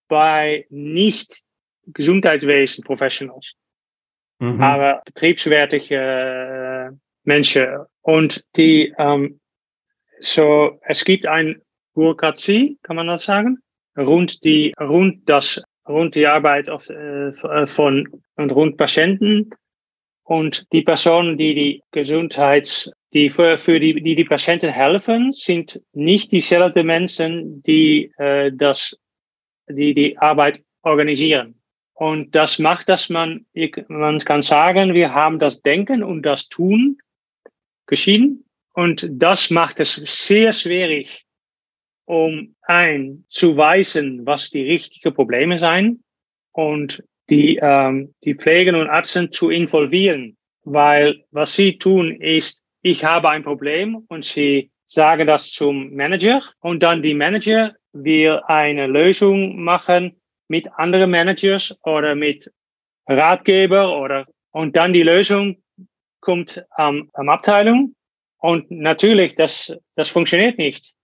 bei 0.08 0.66
nicht 0.70 1.42
Gesundheitswesen 1.86 2.84
Professionals, 2.84 3.54
mhm. 4.38 4.60
aber 4.60 5.02
betriebswertige 5.04 5.96
äh, 5.96 6.96
Menschen. 7.24 7.66
Und 8.02 8.44
die, 8.56 8.94
ähm, 8.98 9.40
so, 10.20 10.78
es 10.82 11.04
gibt 11.04 11.26
ein 11.26 11.62
Bürokratie, 11.94 12.78
kann 12.82 12.96
man 12.96 13.08
das 13.08 13.24
sagen, 13.24 13.58
rund 13.96 14.44
die, 14.44 14.72
rund 14.80 15.28
das, 15.28 15.62
rund 15.88 16.14
die 16.14 16.26
Arbeit 16.26 16.68
auf, 16.68 16.88
äh, 16.88 17.32
von 17.66 18.22
und 18.36 18.50
rund 18.50 18.76
Patienten 18.76 19.50
und 20.24 20.66
die 20.72 20.82
Personen, 20.82 21.36
die 21.36 21.54
die 21.54 21.82
Gesundheits, 21.90 22.90
die 23.12 23.30
für, 23.30 23.58
für 23.58 23.78
die, 23.80 24.00
die 24.02 24.14
die 24.14 24.24
Patienten 24.24 24.70
helfen, 24.70 25.32
sind 25.32 25.80
nicht 25.92 26.32
dieselben 26.32 26.86
Menschen, 26.86 27.62
die 27.62 28.12
äh, 28.18 28.52
das, 28.54 28.96
die 29.68 29.94
die 29.94 30.18
Arbeit 30.18 30.62
organisieren. 30.82 31.60
Und 31.94 32.34
das 32.34 32.58
macht, 32.58 32.88
dass 32.88 33.10
man, 33.10 33.46
man 33.88 34.18
kann 34.18 34.40
sagen, 34.40 34.94
wir 34.94 35.12
haben 35.12 35.38
das 35.38 35.62
Denken 35.62 36.02
und 36.02 36.22
das 36.22 36.48
Tun 36.48 36.98
geschieden. 37.86 38.44
Und 38.74 39.06
das 39.10 39.50
macht 39.50 39.80
es 39.80 39.94
sehr 39.94 40.52
schwierig, 40.52 41.26
um 42.06 42.54
ein 42.62 43.24
zu 43.28 43.56
weisen, 43.56 44.24
was 44.24 44.50
die 44.50 44.62
richtigen 44.62 45.14
Probleme 45.14 45.58
sein 45.58 46.02
und 46.52 47.04
die, 47.32 47.58
ähm, 47.62 48.14
die 48.24 48.34
Pfleger 48.34 48.78
und 48.78 48.88
Ärzte 48.88 49.30
zu 49.30 49.48
involvieren. 49.48 50.36
Weil 50.64 51.24
was 51.30 51.54
sie 51.54 51.78
tun 51.78 52.20
ist, 52.20 52.62
ich 52.82 53.04
habe 53.04 53.30
ein 53.30 53.42
Problem 53.42 54.04
und 54.08 54.24
sie 54.24 54.70
sagen 54.84 55.26
das 55.26 55.50
zum 55.50 55.94
Manager 55.94 56.42
und 56.60 56.82
dann 56.82 57.02
die 57.02 57.14
Manager 57.14 57.74
will 57.92 58.40
eine 58.46 58.86
Lösung 58.86 59.62
machen 59.62 60.20
mit 60.48 60.68
anderen 60.76 61.10
Managers 61.10 61.74
oder 61.84 62.14
mit 62.14 62.52
Ratgeber 63.06 63.98
oder 63.98 64.26
und 64.50 64.76
dann 64.76 64.92
die 64.92 65.02
Lösung 65.02 65.62
kommt 66.20 66.64
am, 66.70 67.10
am 67.14 67.28
Abteilung 67.30 67.94
und 68.38 68.70
natürlich 68.70 69.34
das 69.34 69.74
das 69.94 70.08
funktioniert 70.10 70.58
nicht, 70.58 70.94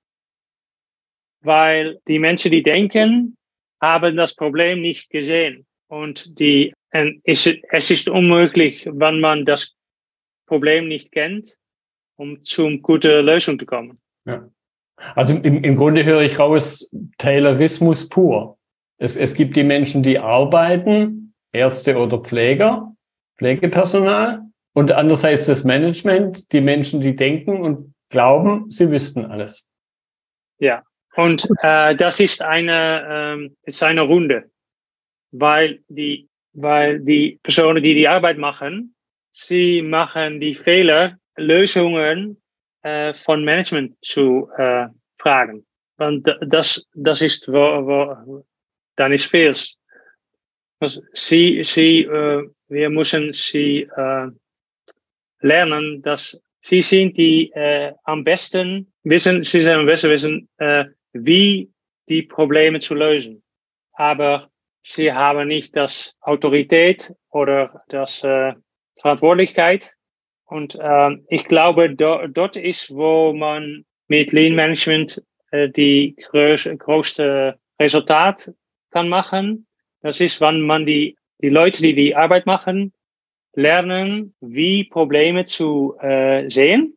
weil 1.41 1.99
die 2.07 2.19
Menschen, 2.19 2.53
die 2.53 2.63
denken, 2.63 3.37
haben 3.81 4.17
das 4.17 4.35
Problem 4.35 4.83
nicht 4.83 5.09
gesehen 5.09 5.67
und 5.89 6.39
die, 6.39 6.73
es, 6.91 7.51
es 7.71 7.91
ist 7.91 8.09
unmöglich, 8.09 8.87
wenn 8.91 9.21
man 9.21 9.45
das 9.45 9.75
Problem 10.47 10.89
nicht 10.89 11.13
kennt, 11.13 11.57
um 12.17 12.43
zum 12.45 12.83
guten 12.83 13.25
Lösung 13.25 13.59
zu 13.59 13.67
kommen. 13.67 13.99
Ja. 14.25 14.49
Also 15.15 15.35
im, 15.35 15.63
im 15.65 15.77
Grunde 15.77 16.05
höre 16.05 16.23
ich 16.23 16.39
raus, 16.39 16.91
Taylorismus 17.19 18.09
pur. 18.09 18.59
Es, 18.99 19.17
es 19.17 19.35
gibt 19.35 19.57
die 19.57 19.63
Menschen, 19.63 20.03
die 20.03 20.19
arbeiten, 20.19 21.35
Ärzte 21.53 21.97
oder 21.97 22.19
Pfleger, 22.19 22.93
Pflegepersonal 23.39 24.43
und 24.75 24.93
andererseits 24.93 25.47
das 25.47 25.65
Management, 25.65 26.53
die 26.53 26.61
Menschen, 26.61 27.01
die 27.01 27.15
denken 27.15 27.61
und 27.61 27.95
glauben, 28.11 28.71
sie 28.71 28.91
wüssten 28.91 29.25
alles. 29.25 29.69
Ja, 30.59 30.83
und 31.15 31.49
äh, 31.63 31.95
das 31.95 32.19
ist 32.19 32.43
eine, 32.43 33.07
ähm, 33.09 33.57
ist 33.63 33.83
eine 33.83 34.03
Runde 34.03 34.51
weil 35.31 35.81
die, 35.89 36.29
weil 36.53 37.01
die 37.01 37.39
Personen, 37.43 37.83
die 37.83 37.95
die 37.95 38.09
Arbeit 38.09 38.39
machen, 38.39 38.95
sie 39.31 39.83
machen 39.83 40.41
die 40.41 40.55
Fehler, 40.55 41.19
Lösungen 41.37 42.41
äh, 42.83 43.13
von 43.15 43.45
Management 43.45 43.97
zu 44.03 44.49
äh, 44.57 44.89
fragen. 45.19 45.67
Und 45.99 46.29
das, 46.41 46.87
das 46.95 47.23
ist, 47.23 47.49
wo, 47.49 47.87
wo 47.87 48.47
dann 48.97 49.13
ist 49.13 49.27
Fehls. 49.27 49.77
Sie, 51.13 51.63
sie, 51.65 52.03
äh, 52.03 52.49
wir 52.69 52.91
müssen 52.91 53.33
sie 53.33 53.89
äh, 53.97 54.29
lernen, 55.41 56.03
dass 56.03 56.41
sie 56.61 56.83
sind 56.83 57.17
die 57.17 57.51
äh, 57.53 57.93
am 58.05 58.25
besten 58.25 58.93
wissen, 59.03 59.43
sie 59.43 59.61
sind 59.61 59.73
am 59.73 59.87
besten 59.87 60.11
wissen, 60.11 60.49
äh, 60.59 60.85
wie 61.13 61.71
die 62.09 62.23
Probleme 62.23 62.81
zu 62.81 62.95
lösen. 62.95 63.43
Aber 63.93 64.51
sie 64.95 65.13
haben 65.13 65.49
nicht 65.49 65.77
das 65.77 66.17
Autorität 66.21 67.15
oder 67.31 67.83
das 67.89 68.25
äh, 68.25 68.55
Verantwortlichkeit. 68.97 69.95
Und 70.45 70.77
äh, 70.81 71.11
ich 71.29 71.45
glaube, 71.45 71.95
do, 71.95 72.27
dort 72.29 72.57
ist, 72.57 72.95
wo 72.95 73.33
man 73.33 73.85
mit 74.09 74.33
Lean 74.33 74.55
Management 74.55 75.23
äh, 75.51 75.69
die 75.69 76.17
größ, 76.17 76.71
größte 76.79 77.59
Resultat 77.79 78.53
kann 78.91 79.09
machen. 79.09 79.67
Das 80.01 80.21
ist, 80.21 80.41
wenn 80.41 80.63
man 80.63 80.87
die, 80.87 81.17
die 81.43 81.51
Leute, 81.51 81.83
die 81.83 81.95
die 81.95 82.17
Arbeit 82.17 82.47
machen, 82.47 82.93
lernen, 83.55 84.35
wie 84.41 84.85
Probleme 84.85 85.45
zu 85.45 85.97
äh, 86.01 86.49
sehen, 86.49 86.97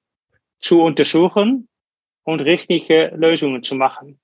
zu 0.60 0.81
untersuchen 0.81 1.67
und 2.24 2.41
richtige 2.41 3.12
Lösungen 3.15 3.63
zu 3.63 3.75
machen. 3.75 4.21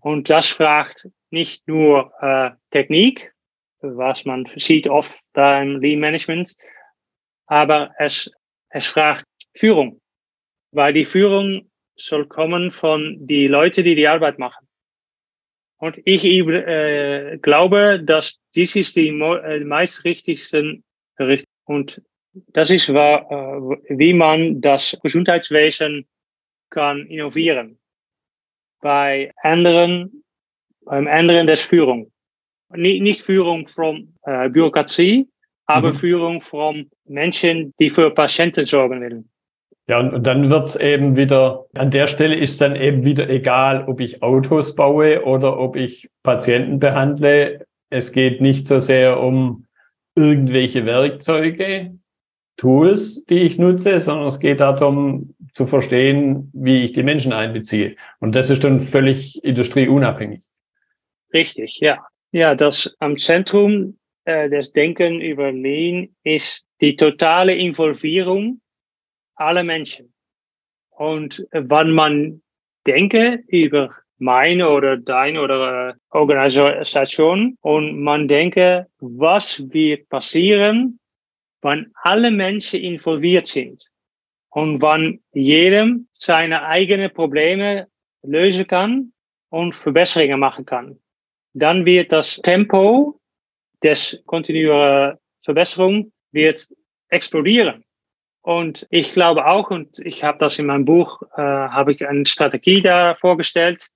Und 0.00 0.30
das 0.30 0.48
fragt 0.48 1.08
nicht 1.30 1.66
nur 1.68 2.12
äh, 2.20 2.50
Technik, 2.70 3.32
was 3.80 4.24
man 4.24 4.46
sieht 4.56 4.88
oft 4.88 5.20
beim 5.32 5.80
Lean 5.80 6.00
Management, 6.00 6.56
aber 7.46 7.92
es, 7.98 8.30
es 8.70 8.86
fragt 8.86 9.24
Führung, 9.54 10.00
weil 10.72 10.92
die 10.92 11.04
Führung 11.04 11.70
soll 11.96 12.26
kommen 12.26 12.70
von 12.70 13.26
die 13.26 13.48
Leute, 13.48 13.82
die 13.82 13.94
die 13.94 14.08
Arbeit 14.08 14.38
machen. 14.38 14.66
Und 15.78 15.96
ich 16.04 16.24
äh, 16.24 17.38
glaube, 17.40 18.02
dass 18.02 18.38
dies 18.54 18.74
ist 18.76 18.96
die 18.96 19.08
äh, 19.08 19.60
meist 19.60 20.04
richtigsten 20.04 20.84
und 21.64 22.02
das 22.48 22.70
ist, 22.70 22.88
äh, 22.88 22.92
wie 22.92 24.12
man 24.12 24.60
das 24.60 24.98
Gesundheitswesen 25.02 26.06
kann 26.70 27.06
innovieren. 27.06 27.78
Bei 28.80 29.32
anderen, 29.42 30.24
beim 30.84 31.06
anderen 31.06 31.46
des 31.46 31.60
Führung. 31.60 32.10
Nicht, 32.74 33.02
nicht 33.02 33.22
Führung 33.22 33.66
von 33.66 34.14
äh, 34.22 34.48
Bürokratie, 34.48 35.28
aber 35.66 35.90
mhm. 35.90 35.94
Führung 35.94 36.40
von 36.40 36.90
Menschen, 37.06 37.74
die 37.78 37.90
für 37.90 38.10
Patienten 38.10 38.64
sorgen 38.64 39.00
wollen. 39.00 39.30
Ja, 39.88 39.98
und, 40.00 40.12
und 40.12 40.26
dann 40.26 40.50
wird's 40.50 40.76
eben 40.76 41.16
wieder, 41.16 41.64
an 41.76 41.90
der 41.90 42.06
Stelle 42.06 42.36
ist 42.36 42.60
dann 42.60 42.76
eben 42.76 43.04
wieder 43.04 43.28
egal, 43.30 43.84
ob 43.88 44.00
ich 44.00 44.22
Autos 44.22 44.74
baue 44.74 45.24
oder 45.24 45.58
ob 45.58 45.76
ich 45.76 46.10
Patienten 46.22 46.78
behandle. 46.78 47.66
Es 47.88 48.12
geht 48.12 48.42
nicht 48.42 48.68
so 48.68 48.78
sehr 48.78 49.18
um 49.18 49.64
irgendwelche 50.14 50.84
Werkzeuge, 50.84 51.97
Tools, 52.58 53.24
die 53.26 53.40
ich 53.40 53.56
nutze, 53.56 53.98
sondern 54.00 54.26
es 54.26 54.40
geht 54.40 54.60
darum 54.60 55.34
zu 55.52 55.66
verstehen, 55.66 56.50
wie 56.52 56.84
ich 56.84 56.92
die 56.92 57.02
Menschen 57.02 57.32
einbeziehe. 57.32 57.96
Und 58.20 58.34
das 58.36 58.50
ist 58.50 58.64
dann 58.64 58.80
völlig 58.80 59.42
industrieunabhängig. 59.42 60.42
Richtig, 61.32 61.78
ja. 61.80 62.04
Ja, 62.32 62.54
das 62.54 62.94
am 62.98 63.16
Zentrum 63.16 63.98
äh, 64.24 64.50
des 64.50 64.72
Denken 64.72 65.20
über 65.20 65.50
Lean 65.50 66.10
ist 66.24 66.64
die 66.80 66.96
totale 66.96 67.54
Involvierung 67.54 68.60
aller 69.34 69.64
Menschen. 69.64 70.12
Und 70.90 71.46
wenn 71.52 71.92
man 71.92 72.42
denke 72.86 73.44
über 73.46 73.90
meine 74.18 74.68
oder 74.68 74.96
deine 74.96 75.40
oder 75.40 75.90
äh, 75.90 75.94
Organisation 76.10 77.56
und 77.60 78.02
man 78.02 78.26
denke, 78.26 78.88
was 78.98 79.62
wird 79.72 80.08
passieren, 80.08 80.98
wenn 81.62 81.92
alle 82.02 82.30
Menschen 82.30 82.80
involviert 82.80 83.46
sind 83.46 83.90
und 84.50 84.80
wenn 84.80 85.22
jedem 85.32 86.08
seine 86.12 86.62
eigenen 86.62 87.12
Probleme 87.12 87.88
lösen 88.22 88.66
kann 88.66 89.12
und 89.50 89.74
Verbesserungen 89.74 90.40
machen 90.40 90.64
kann, 90.64 90.98
dann 91.54 91.84
wird 91.84 92.12
das 92.12 92.36
Tempo 92.36 93.20
des 93.82 94.20
kontinuierlichen 94.26 95.18
Verbesserung 95.42 96.12
wird 96.32 96.68
explodieren. 97.08 97.84
Und 98.42 98.86
ich 98.90 99.12
glaube 99.12 99.46
auch, 99.46 99.70
und 99.70 99.98
ich 100.00 100.24
habe 100.24 100.38
das 100.38 100.58
in 100.58 100.66
meinem 100.66 100.84
Buch, 100.84 101.22
äh, 101.36 101.40
habe 101.40 101.92
ich 101.92 102.06
eine 102.06 102.24
Strategie 102.24 102.80
da 102.80 103.14
vorgestellt, 103.14 103.90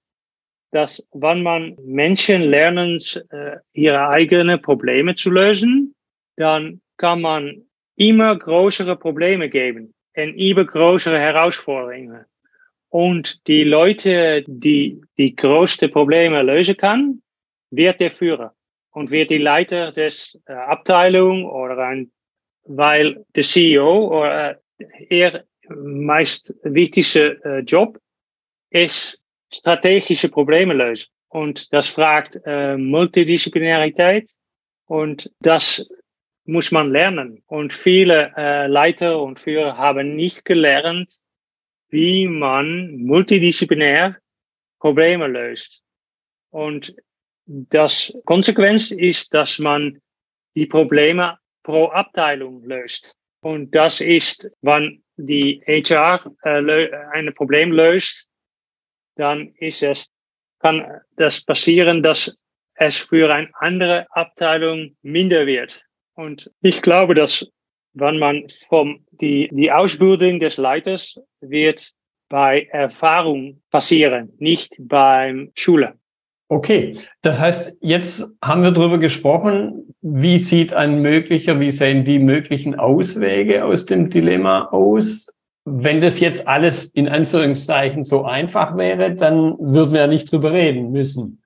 dass 0.73 1.07
wenn 1.13 1.43
man 1.43 1.77
Menschen 1.83 2.43
lernen, 2.43 2.99
äh, 3.31 3.57
ihre 3.73 4.09
eigenen 4.09 4.61
Probleme 4.61 5.15
zu 5.15 5.31
lösen, 5.31 5.95
dann 6.37 6.82
kann 6.97 7.21
man 7.21 7.65
immer 7.97 8.39
größere 8.39 8.97
Probleme 8.97 9.49
geben 9.49 9.95
und 10.17 10.37
immer 10.37 10.65
größere 10.65 11.19
Herausforderungen. 11.19 12.25
Und 12.89 13.47
die 13.47 13.65
Leute, 13.65 14.45
die 14.47 15.01
die 15.17 15.35
größte 15.35 15.89
Probleme 15.89 16.43
lösen 16.43 16.77
kann, 16.77 17.23
wird 17.71 18.01
der 18.01 18.11
Führer 18.11 18.55
und 18.91 19.11
wird 19.11 19.31
die 19.31 19.39
Leiter 19.39 19.93
des 19.93 20.39
äh, 20.47 20.53
Abteilung 20.53 21.47
oder 21.47 21.79
ein, 21.79 22.13
weil 22.65 23.25
der 23.35 23.43
CEO 23.43 24.09
oder 24.09 24.51
äh, 24.51 24.57
er 25.09 25.45
meist 25.75 26.55
wichtigste 26.65 27.43
äh, 27.45 27.61
Job 27.61 27.99
ist 28.71 29.21
strategische 29.51 30.29
Probleme 30.29 30.75
lösen. 30.75 31.07
Und 31.29 31.73
das 31.73 31.87
fragt 31.87 32.39
äh, 32.45 32.77
Multidisziplinarität 32.77 34.31
und 34.87 35.31
das 35.41 35.89
muss 36.45 36.71
man 36.71 36.91
lernen. 36.91 37.43
Und 37.47 37.73
viele 37.73 38.33
äh, 38.37 38.67
Leiter 38.67 39.21
und 39.21 39.41
Führer 39.41 39.77
haben 39.77 40.17
nicht 40.17 40.45
gelernt, 40.45 41.21
wie 41.89 42.27
man 42.27 42.97
multidisziplinär 42.97 44.17
Probleme 44.79 45.27
löst. 45.29 45.85
Und 46.51 46.95
das 47.47 48.13
Konsequenz 48.25 48.91
ist, 48.91 49.35
dass 49.35 49.59
man 49.59 50.01
die 50.55 50.67
Probleme 50.67 51.39
pro 51.63 51.87
Abteilung 51.87 52.65
löst. 52.65 53.17
Und 53.41 53.75
das 53.75 54.01
ist, 54.01 54.51
wann 54.61 55.03
die 55.17 55.63
HR 55.67 56.33
äh, 56.43 56.91
ein 57.13 57.35
Problem 57.35 57.73
löst, 57.73 58.29
dann 59.17 59.55
ist 59.59 59.83
es, 59.83 60.11
kann 60.61 61.01
das 61.17 61.45
passieren, 61.45 62.03
dass 62.03 62.35
es 62.75 62.97
für 62.97 63.33
eine 63.33 63.51
andere 63.55 64.07
Abteilung 64.11 64.97
minder 65.03 65.47
wird. 65.47 65.85
Und 66.15 66.51
ich 66.61 66.83
glaube, 66.83 67.15
dass 67.15 67.47
wenn 67.95 68.19
man 68.19 68.45
vom, 68.69 69.05
die, 69.11 69.49
die 69.53 69.71
Ausbildung 69.71 70.41
des 70.41 70.57
Leiters 70.57 71.21
wird 71.41 71.93
bei 72.29 72.67
Erfahrung 72.71 73.61
passieren, 73.71 74.33
nicht 74.39 74.77
beim 74.79 75.51
Schule. 75.55 75.95
Okay, 76.49 76.97
das 77.23 77.41
heißt, 77.41 77.77
jetzt 77.81 78.29
haben 78.43 78.63
wir 78.63 78.73
darüber 78.73 78.99
gesprochen, 78.99 79.95
wie 80.03 80.39
sieht 80.39 80.73
ein 80.75 81.01
möglicher, 81.01 81.61
wie 81.61 81.71
sehen 81.71 82.05
die 82.05 82.19
möglichen 82.19 82.75
Auswege 82.79 83.65
aus 83.65 83.87
dem 83.87 84.11
Dilemma 84.11 84.67
aus? 84.67 85.33
Wenn 85.65 86.01
das 86.01 86.21
jetzt 86.21 86.47
alles 86.47 86.87
in 86.87 87.09
Anführungszeichen 87.09 88.05
so 88.05 88.25
einfach 88.25 88.77
wäre, 88.77 89.15
dann 89.15 89.57
würden 89.59 89.93
wir 89.93 90.01
ja 90.01 90.07
nicht 90.07 90.31
drüber 90.31 90.53
reden 90.53 90.91
müssen. 90.91 91.43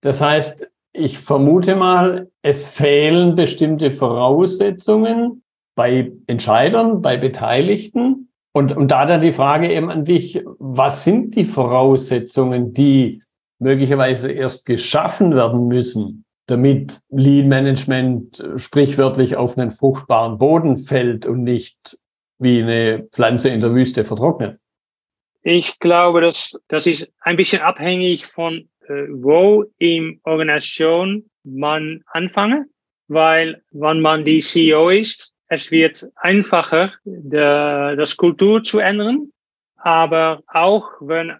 Das 0.00 0.20
heißt, 0.20 0.70
ich 0.92 1.18
vermute 1.18 1.76
mal, 1.76 2.30
es 2.42 2.68
fehlen 2.68 3.36
bestimmte 3.36 3.90
Voraussetzungen 3.90 5.42
bei 5.74 6.12
Entscheidern, 6.26 7.00
bei 7.00 7.16
Beteiligten. 7.16 8.28
Und, 8.52 8.76
und 8.76 8.88
da 8.90 9.06
dann 9.06 9.20
die 9.20 9.32
Frage 9.32 9.72
eben 9.72 9.90
an 9.90 10.04
dich, 10.04 10.42
was 10.58 11.04
sind 11.04 11.36
die 11.36 11.44
Voraussetzungen, 11.44 12.74
die 12.74 13.22
möglicherweise 13.60 14.32
erst 14.32 14.66
geschaffen 14.66 15.34
werden 15.34 15.68
müssen, 15.68 16.24
damit 16.46 17.00
Lean 17.10 17.46
Management 17.46 18.42
sprichwörtlich 18.56 19.36
auf 19.36 19.56
einen 19.56 19.70
fruchtbaren 19.70 20.38
Boden 20.38 20.78
fällt 20.78 21.26
und 21.26 21.44
nicht 21.44 21.98
wie 22.38 22.62
eine 22.62 23.06
Pflanze 23.12 23.50
in 23.50 23.60
der 23.60 23.72
Wüste 23.72 24.04
vertrocknet? 24.04 24.58
Ich 25.42 25.78
glaube, 25.78 26.20
dass 26.20 26.58
das 26.68 26.86
ist 26.86 27.12
ein 27.20 27.36
bisschen 27.36 27.62
abhängig 27.62 28.26
von 28.26 28.68
wo 29.10 29.64
im 29.78 30.20
Organisation 30.24 31.24
man 31.44 32.02
anfange, 32.06 32.66
weil 33.08 33.62
wenn 33.72 34.00
man 34.00 34.24
die 34.24 34.40
CEO 34.40 34.90
ist, 34.90 35.34
es 35.48 35.70
wird 35.70 36.06
einfacher, 36.16 36.92
de, 37.04 37.96
das 37.96 38.16
Kultur 38.16 38.62
zu 38.62 38.78
ändern, 38.78 39.30
aber 39.76 40.42
auch 40.46 40.88
wenn 41.00 41.32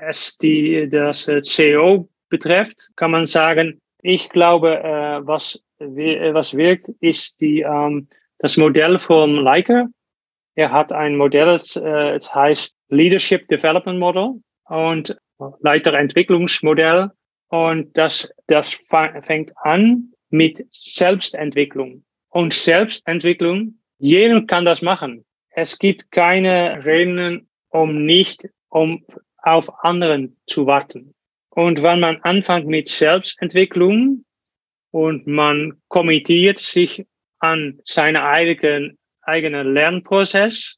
es 0.00 0.36
die, 0.38 0.88
das 0.88 1.30
CEO 1.42 2.08
betrifft, 2.28 2.90
kann 2.96 3.12
man 3.12 3.26
sagen, 3.26 3.80
ich 4.02 4.28
glaube, 4.28 4.82
äh, 4.82 5.26
was, 5.26 5.62
was 5.78 6.56
wirkt, 6.56 6.88
ist 7.00 7.40
die, 7.40 7.60
ähm, 7.60 8.08
das 8.38 8.56
Modell 8.56 8.98
vom 8.98 9.36
Leica. 9.36 9.86
Er 10.54 10.70
hat 10.70 10.92
ein 10.92 11.16
Modell, 11.16 11.48
es, 11.50 11.76
äh, 11.76 12.18
heißt 12.20 12.76
Leadership 12.88 13.48
Development 13.48 13.98
Model 13.98 14.42
und 14.66 15.16
Leiterentwicklungsmodell. 15.60 17.10
Und 17.48 17.96
das, 17.96 18.32
das 18.46 18.80
fängt 18.88 19.52
an 19.58 20.12
mit 20.30 20.66
Selbstentwicklung. 20.70 22.04
Und 22.30 22.52
Selbstentwicklung, 22.52 23.78
jeder 23.98 24.42
kann 24.42 24.64
das 24.64 24.82
machen. 24.82 25.24
Es 25.50 25.78
gibt 25.78 26.10
keine 26.10 26.84
Regeln, 26.84 27.46
um 27.68 28.04
nicht 28.04 28.48
um 28.68 29.04
auf 29.38 29.84
anderen 29.84 30.36
zu 30.46 30.66
warten. 30.66 31.14
Und 31.50 31.82
wenn 31.82 32.00
man 32.00 32.20
anfängt 32.22 32.66
mit 32.66 32.88
Selbstentwicklung 32.88 34.24
und 34.90 35.26
man 35.28 35.80
kommentiert 35.88 36.58
sich 36.58 37.06
an 37.38 37.78
seinen 37.84 38.16
eigenen, 38.16 38.98
eigenen 39.22 39.72
Lernprozess, 39.72 40.76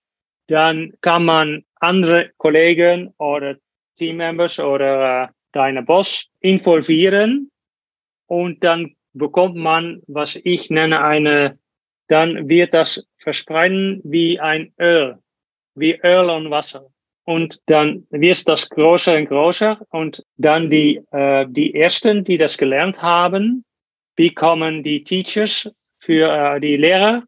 dann 0.49 0.92
kann 1.01 1.25
man 1.25 1.64
andere 1.77 2.31
Kollegen 2.37 3.14
oder 3.19 3.57
Teammembers 3.97 4.59
oder 4.61 5.25
äh, 5.25 5.29
deine 5.53 5.83
Boss 5.83 6.27
involvieren 6.41 7.51
und 8.27 8.63
dann 8.63 8.95
bekommt 9.13 9.57
man, 9.57 10.03
was 10.07 10.37
ich 10.37 10.71
nenne, 10.71 11.03
eine, 11.03 11.59
dann 12.09 12.49
wird 12.49 12.75
das 12.75 13.07
verspreiten 13.19 14.01
wie 14.05 14.39
ein 14.39 14.73
Öl, 14.79 15.19
wie 15.75 15.99
Öl 16.03 16.31
und 16.31 16.51
Wasser. 16.51 16.91
Und 17.25 17.61
dann 17.67 18.07
wird 18.11 18.49
das 18.49 18.69
größer 18.69 19.17
und 19.17 19.27
größer 19.27 19.81
und 19.91 20.25
dann 20.37 20.71
die, 20.71 21.03
äh, 21.11 21.47
die 21.49 21.75
ersten, 21.75 22.23
die 22.23 22.39
das 22.39 22.57
gelernt 22.57 23.03
haben, 23.03 23.65
bekommen 24.15 24.85
die 24.85 25.03
Teachers 25.03 25.69
für 25.99 26.31
äh, 26.31 26.61
die 26.61 26.77
Lehrer 26.77 27.25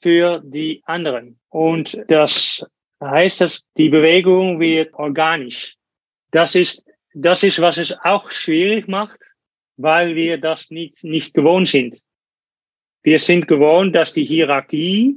für 0.00 0.42
die 0.44 0.82
anderen. 0.84 1.38
Und 1.48 1.98
das 2.08 2.66
heißt, 3.00 3.40
dass 3.40 3.64
die 3.76 3.88
Bewegung 3.88 4.58
wird 4.58 4.94
organisch. 4.94 5.75
Das 6.36 6.54
ist, 6.54 6.84
das 7.14 7.42
ist, 7.42 7.62
was 7.62 7.78
es 7.78 7.96
auch 8.04 8.30
schwierig 8.30 8.88
macht, 8.88 9.18
weil 9.78 10.14
wir 10.16 10.36
das 10.36 10.70
nicht, 10.70 11.02
nicht 11.02 11.32
gewohnt 11.32 11.66
sind. 11.66 12.02
Wir 13.02 13.18
sind 13.18 13.48
gewohnt, 13.48 13.96
dass 13.96 14.12
die 14.12 14.24
Hierarchie 14.24 15.16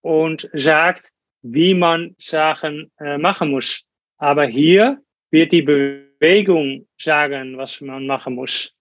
und 0.00 0.48
sagt, 0.54 1.10
wie 1.42 1.74
man 1.74 2.14
Sachen 2.16 2.90
äh, 2.98 3.18
machen 3.18 3.50
muss. 3.50 3.82
Aber 4.16 4.46
hier 4.46 5.02
wird 5.30 5.52
die 5.52 5.60
Bewegung 5.60 6.88
sagen, 6.96 7.58
was 7.58 7.82
man 7.82 8.06
machen 8.06 8.34
muss. 8.34 8.72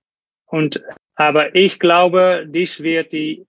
Und, 0.46 0.82
aber 1.16 1.54
ich 1.56 1.78
glaube, 1.78 2.46
dies 2.48 2.82
wird 2.82 3.12
die 3.12 3.46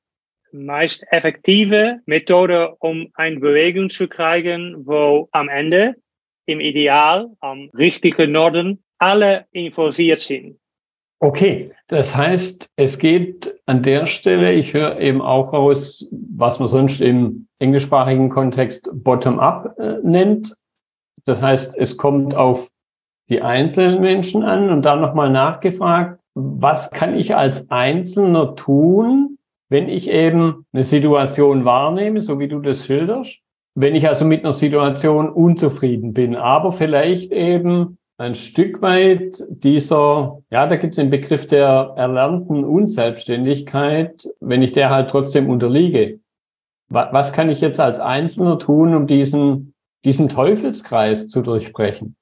meist 0.50 1.06
effektive 1.12 2.00
Methode, 2.06 2.74
um 2.80 3.12
eine 3.14 3.38
Bewegung 3.38 3.88
zu 3.88 4.08
kriegen, 4.08 4.84
wo 4.84 5.28
am 5.30 5.48
Ende, 5.48 5.94
im 6.46 6.60
Ideal, 6.60 7.30
am 7.40 7.70
richtigen 7.76 8.32
Norden, 8.32 8.82
alle 8.98 9.46
involviert 9.52 10.18
sind. 10.18 10.58
Okay, 11.20 11.72
das 11.88 12.14
heißt, 12.14 12.70
es 12.76 12.98
geht 12.98 13.54
an 13.66 13.82
der 13.82 14.06
Stelle, 14.06 14.52
ich 14.52 14.74
höre 14.74 15.00
eben 15.00 15.22
auch 15.22 15.52
raus, 15.52 16.06
was 16.10 16.58
man 16.58 16.68
sonst 16.68 17.00
im 17.00 17.46
englischsprachigen 17.58 18.28
Kontext 18.28 18.88
Bottom-up 18.92 19.78
äh, 19.78 19.96
nennt. 20.02 20.54
Das 21.24 21.40
heißt, 21.40 21.76
es 21.78 21.96
kommt 21.96 22.34
auf 22.34 22.68
die 23.30 23.40
einzelnen 23.40 24.02
Menschen 24.02 24.42
an 24.42 24.68
und 24.68 24.82
dann 24.82 25.00
nochmal 25.00 25.30
nachgefragt, 25.30 26.20
was 26.34 26.90
kann 26.90 27.16
ich 27.16 27.34
als 27.34 27.70
Einzelner 27.70 28.54
tun, 28.54 29.38
wenn 29.70 29.88
ich 29.88 30.10
eben 30.10 30.66
eine 30.72 30.82
Situation 30.82 31.64
wahrnehme, 31.64 32.20
so 32.20 32.38
wie 32.38 32.48
du 32.48 32.60
das 32.60 32.84
schilderst, 32.84 33.40
wenn 33.74 33.94
ich 33.94 34.06
also 34.06 34.24
mit 34.24 34.44
einer 34.44 34.52
Situation 34.52 35.28
unzufrieden 35.28 36.12
bin, 36.12 36.36
aber 36.36 36.72
vielleicht 36.72 37.32
eben 37.32 37.98
ein 38.16 38.36
Stück 38.36 38.80
weit 38.80 39.44
dieser, 39.48 40.40
ja, 40.50 40.66
da 40.66 40.76
gibt 40.76 40.92
es 40.92 40.96
den 40.96 41.10
Begriff 41.10 41.48
der 41.48 41.94
erlernten 41.96 42.64
Unselbstständigkeit, 42.64 44.28
wenn 44.40 44.62
ich 44.62 44.72
der 44.72 44.90
halt 44.90 45.10
trotzdem 45.10 45.50
unterliege. 45.50 46.20
Was 46.88 47.32
kann 47.32 47.50
ich 47.50 47.60
jetzt 47.60 47.80
als 47.80 47.98
Einzelner 47.98 48.58
tun, 48.58 48.94
um 48.94 49.08
diesen, 49.08 49.74
diesen 50.04 50.28
Teufelskreis 50.28 51.28
zu 51.28 51.42
durchbrechen? 51.42 52.14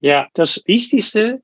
Ja, 0.00 0.28
das 0.34 0.62
Wichtigste, 0.66 1.40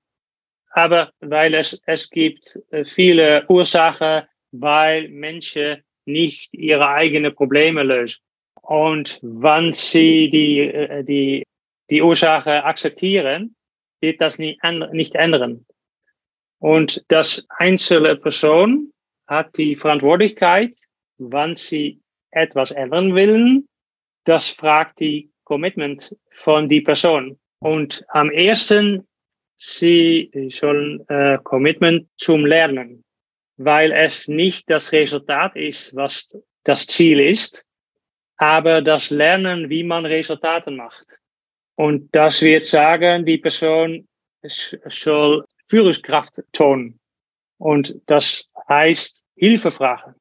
aber 0.73 1.13
weil 1.21 1.55
es, 1.55 1.81
es 1.87 2.11
gibt 2.11 2.59
äh, 2.71 2.85
viele 2.85 3.47
Ursachen, 3.49 4.25
weil 4.53 5.09
Menschen 5.09 5.83
nicht 6.05 6.53
ihre 6.53 6.89
eigenen 6.89 7.35
Probleme 7.35 7.83
lösen. 7.83 8.21
Und 8.71 9.19
wann 9.23 9.73
sie 9.73 10.31
die, 10.31 10.61
äh, 10.61 11.03
die 11.03 11.43
die 11.91 12.03
Ursache 12.03 12.63
akzeptieren, 12.63 13.57
wird 14.01 14.21
das 14.21 14.39
nicht, 14.39 14.61
nicht 14.93 15.17
ändern. 15.17 15.67
Und 16.61 17.05
das 17.09 17.45
einzelne 17.49 18.15
Person 18.15 18.93
hat 19.27 19.59
die 19.59 19.75
Verantwortlichkeit, 19.75 20.73
wann 21.19 21.57
sie 21.57 22.01
etwas 22.31 22.71
ändern 22.71 23.17
will. 23.17 23.65
Das 24.25 24.51
fragt 24.51 25.01
die 25.01 25.33
Commitment 25.43 26.17
von 26.31 26.69
die 26.69 26.81
Person. 26.81 27.41
Und 27.59 28.05
am 28.11 28.31
ersten, 28.31 29.09
sie 29.57 30.31
sollen 30.51 31.05
äh, 31.09 31.39
Commitment 31.43 32.09
zum 32.17 32.47
Lernen, 32.47 33.03
weil 33.57 33.91
es 33.91 34.29
nicht 34.29 34.71
das 34.71 34.93
Resultat 34.93 35.57
ist, 35.57 35.97
was 35.97 36.29
das 36.63 36.87
Ziel 36.87 37.19
ist, 37.19 37.67
aber 38.41 38.81
das 38.81 39.11
Lernen, 39.11 39.69
wie 39.69 39.85
man 39.85 40.07
Resultate 40.07 40.71
macht. 40.71 41.21
Und 41.77 42.09
das 42.17 42.41
wird 42.41 42.65
sagen, 42.65 43.27
die 43.27 43.37
Person 43.37 44.09
soll 44.43 45.45
Führungskraft 45.67 46.41
tun. 46.53 46.99
Und 47.59 48.01
das 48.07 48.49
heißt 48.67 49.27
Hilfe 49.37 49.71
fragen, 49.71 50.15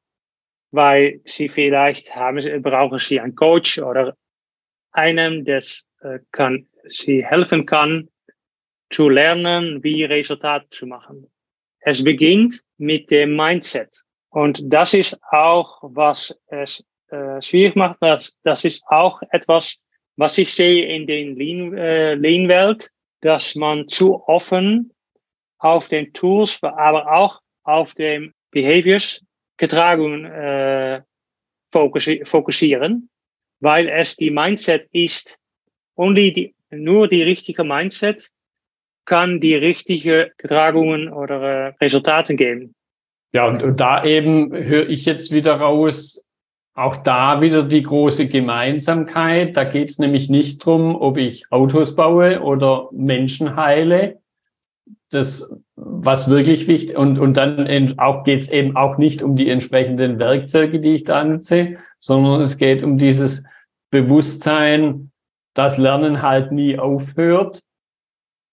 weil 0.70 1.22
sie 1.24 1.48
vielleicht 1.48 2.14
haben, 2.14 2.62
brauchen 2.62 2.98
sie 2.98 3.18
einen 3.18 3.34
Coach 3.34 3.78
oder 3.78 4.14
einen, 4.92 5.46
der 5.46 5.64
äh, 6.02 6.18
kann, 6.30 6.68
sie 6.88 7.24
helfen 7.24 7.64
kann, 7.64 8.10
zu 8.90 9.08
lernen, 9.08 9.82
wie 9.82 10.04
Resultate 10.04 10.68
zu 10.68 10.86
machen. 10.86 11.26
Es 11.78 12.04
beginnt 12.04 12.62
mit 12.76 13.10
dem 13.10 13.34
Mindset. 13.34 14.02
Und 14.28 14.60
das 14.70 14.92
ist 14.92 15.18
auch, 15.32 15.78
was 15.82 16.38
es 16.48 16.84
äh, 17.10 17.42
schwierig 17.42 17.76
macht. 17.76 17.98
Das, 18.00 18.38
das 18.42 18.64
ist 18.64 18.84
auch 18.88 19.22
etwas, 19.30 19.76
was 20.16 20.38
ich 20.38 20.54
sehe 20.54 20.86
in 20.86 21.06
den 21.06 21.36
Lean, 21.36 21.76
äh, 21.76 22.14
Lean-Welt, 22.14 22.90
dass 23.20 23.54
man 23.54 23.88
zu 23.88 24.22
offen 24.26 24.92
auf 25.58 25.88
den 25.88 26.12
Tools, 26.12 26.58
aber 26.62 27.12
auch 27.12 27.40
auf 27.64 27.94
den 27.94 28.32
Behaviors 28.50 29.22
Getragungen 29.56 30.24
äh, 30.24 31.02
fokussieren, 31.70 33.10
weil 33.60 33.88
es 33.88 34.16
die 34.16 34.30
Mindset 34.30 34.88
ist, 34.90 35.38
only 35.96 36.32
die, 36.32 36.54
nur 36.70 37.08
die 37.08 37.22
richtige 37.22 37.62
Mindset 37.62 38.30
kann 39.04 39.40
die 39.40 39.54
richtige 39.54 40.32
Getragungen 40.38 41.12
oder 41.12 41.42
äh, 41.42 41.66
Resultaten 41.80 42.36
geben. 42.36 42.74
Ja, 43.32 43.46
und, 43.46 43.62
und 43.62 43.80
da 43.80 44.04
eben 44.04 44.52
höre 44.54 44.88
ich 44.88 45.04
jetzt 45.04 45.30
wieder 45.30 45.54
raus, 45.56 46.24
auch 46.80 46.96
da 46.96 47.40
wieder 47.40 47.62
die 47.62 47.82
große 47.82 48.26
Gemeinsamkeit. 48.26 49.56
Da 49.56 49.64
geht 49.64 49.90
es 49.90 49.98
nämlich 49.98 50.30
nicht 50.30 50.64
drum, 50.64 50.96
ob 50.96 51.18
ich 51.18 51.44
Autos 51.50 51.94
baue 51.94 52.40
oder 52.40 52.88
Menschen 52.92 53.56
heile. 53.56 54.18
Das, 55.10 55.52
was 55.76 56.30
wirklich 56.30 56.68
wichtig 56.68 56.96
und, 56.96 57.18
und 57.18 57.36
dann 57.36 57.98
auch 57.98 58.24
geht 58.24 58.42
es 58.42 58.48
eben 58.48 58.76
auch 58.76 58.96
nicht 58.96 59.22
um 59.22 59.36
die 59.36 59.50
entsprechenden 59.50 60.18
Werkzeuge, 60.18 60.80
die 60.80 60.94
ich 60.94 61.04
da 61.04 61.24
nutze, 61.24 61.76
sondern 61.98 62.40
es 62.40 62.58
geht 62.58 62.82
um 62.82 62.96
dieses 62.96 63.42
Bewusstsein, 63.90 65.10
dass 65.54 65.78
Lernen 65.78 66.22
halt 66.22 66.52
nie 66.52 66.78
aufhört 66.78 67.60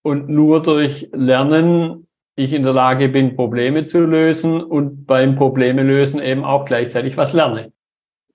und 0.03 0.29
nur 0.29 0.63
durch 0.63 1.09
Lernen 1.13 2.07
ich 2.35 2.53
in 2.53 2.63
der 2.63 2.73
Lage 2.73 3.09
bin, 3.09 3.35
Probleme 3.35 3.85
zu 3.85 3.99
lösen 3.99 4.61
und 4.61 5.05
beim 5.05 5.35
Probleme 5.35 5.83
lösen 5.83 6.21
eben 6.21 6.43
auch 6.43 6.65
gleichzeitig 6.65 7.17
was 7.17 7.33
lerne. 7.33 7.71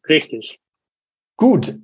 Richtig. 0.08 0.58
Gut. 1.36 1.78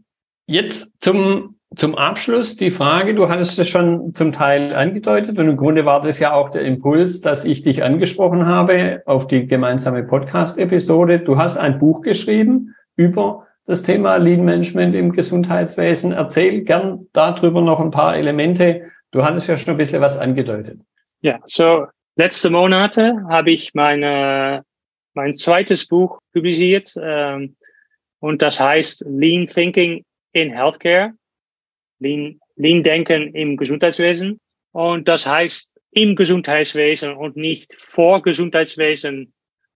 Jetzt 0.47 0.93
zum, 1.01 1.59
zum 1.77 1.95
Abschluss 1.95 2.57
die 2.57 2.71
Frage, 2.71 3.15
du 3.15 3.29
hattest 3.29 3.59
es 3.59 3.69
schon 3.69 4.15
zum 4.15 4.33
Teil 4.33 4.75
angedeutet 4.75 5.39
und 5.39 5.49
im 5.49 5.57
Grunde 5.57 5.85
war 5.85 6.01
das 6.01 6.19
ja 6.19 6.33
auch 6.33 6.49
der 6.49 6.63
Impuls, 6.63 7.21
dass 7.21 7.45
ich 7.45 7.63
dich 7.63 7.83
angesprochen 7.83 8.47
habe 8.47 9.03
auf 9.05 9.27
die 9.27 9.47
gemeinsame 9.47 10.05
Podcast-Episode. 10.05 11.21
Du 11.21 11.37
hast 11.37 11.59
ein 11.59 11.79
Buch 11.79 12.01
geschrieben 12.01 12.75
über 12.97 13.47
das 13.67 13.83
Thema 13.83 14.17
Lean 14.17 14.45
Management 14.45 14.95
im 14.95 15.13
Gesundheitswesen. 15.13 16.13
Erzähl 16.13 16.63
gern 16.63 17.07
darüber 17.13 17.61
noch 17.61 17.81
ein 17.81 17.91
paar 17.91 18.17
Elemente. 18.17 18.91
Du 19.11 19.23
hattest 19.23 19.49
ja 19.49 19.59
schon 19.59 19.75
ein 19.75 19.77
bisschen 19.77 20.01
was 20.01 20.17
angedeutet. 20.17 20.81
Ja, 21.21 21.41
so 21.45 21.87
letzte 22.17 22.49
Monate 22.49 23.25
habe 23.29 23.51
ich 23.51 23.75
meine, 23.75 24.63
mein 25.13 25.35
zweites 25.35 25.87
Buch 25.87 26.21
publiziert. 26.33 26.95
Ähm, 26.99 27.57
Und 28.21 28.43
das 28.43 28.59
heißt 28.59 29.05
Lean 29.09 29.47
Thinking 29.47 30.05
in 30.33 30.51
Healthcare, 30.51 31.15
Lean, 31.99 32.41
Lean 32.57 32.83
Denken 32.83 33.35
im 33.35 33.57
Gesundheitswesen. 33.57 34.41
Und 34.73 35.09
das 35.09 35.27
heißt 35.27 35.79
im 35.91 36.17
Gesundheitswesen 36.17 37.13
und 37.15 37.37
nicht 37.37 37.75
vor 37.75 38.23
Gesundheitswesen, 38.23 39.33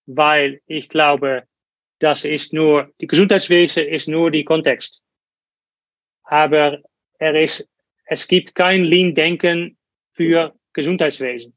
weil 0.06 0.60
ich 0.66 0.88
glaube, 0.88 1.44
das 1.98 2.24
ist 2.24 2.52
nur, 2.52 2.90
die 3.00 3.06
Gesundheitswesen 3.06 3.86
ist 3.86 4.08
nur 4.08 4.30
die 4.30 4.44
Kontext. 4.44 5.04
Aber 6.24 6.78
er 7.18 7.40
ist, 7.40 7.68
es 8.06 8.26
gibt 8.26 8.54
kein 8.54 8.84
Lean-Denken 8.84 9.78
für 10.10 10.54
Gesundheitswesen. 10.72 11.54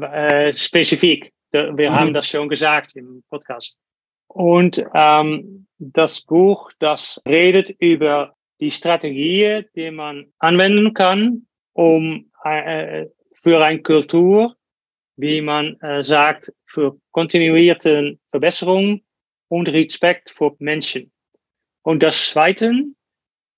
Äh, 0.00 0.52
spezifik. 0.52 1.32
Wir 1.52 1.90
mhm. 1.90 1.94
haben 1.94 2.14
das 2.14 2.28
schon 2.28 2.48
gesagt 2.48 2.94
im 2.96 3.24
Podcast. 3.28 3.80
Und 4.32 4.84
ähm, 4.94 5.66
das 5.78 6.20
Buch, 6.20 6.70
das 6.78 7.20
redet 7.26 7.70
über 7.80 8.36
die 8.60 8.70
Strategien, 8.70 9.64
die 9.74 9.90
man 9.90 10.32
anwenden 10.38 10.94
kann, 10.94 11.46
um 11.72 12.30
äh, 12.44 13.06
für 13.34 13.64
eine 13.64 13.82
Kultur, 13.82 14.54
wie 15.16 15.40
man 15.40 15.80
äh, 15.80 16.04
sagt, 16.04 16.52
für 16.64 16.96
kontinuierte 17.10 18.18
Verbesserung 18.28 19.00
und 19.48 19.68
Respekt 19.68 20.30
vor 20.30 20.54
Menschen. 20.60 21.10
Und 21.82 22.04
das 22.04 22.28
Zweite, 22.28 22.72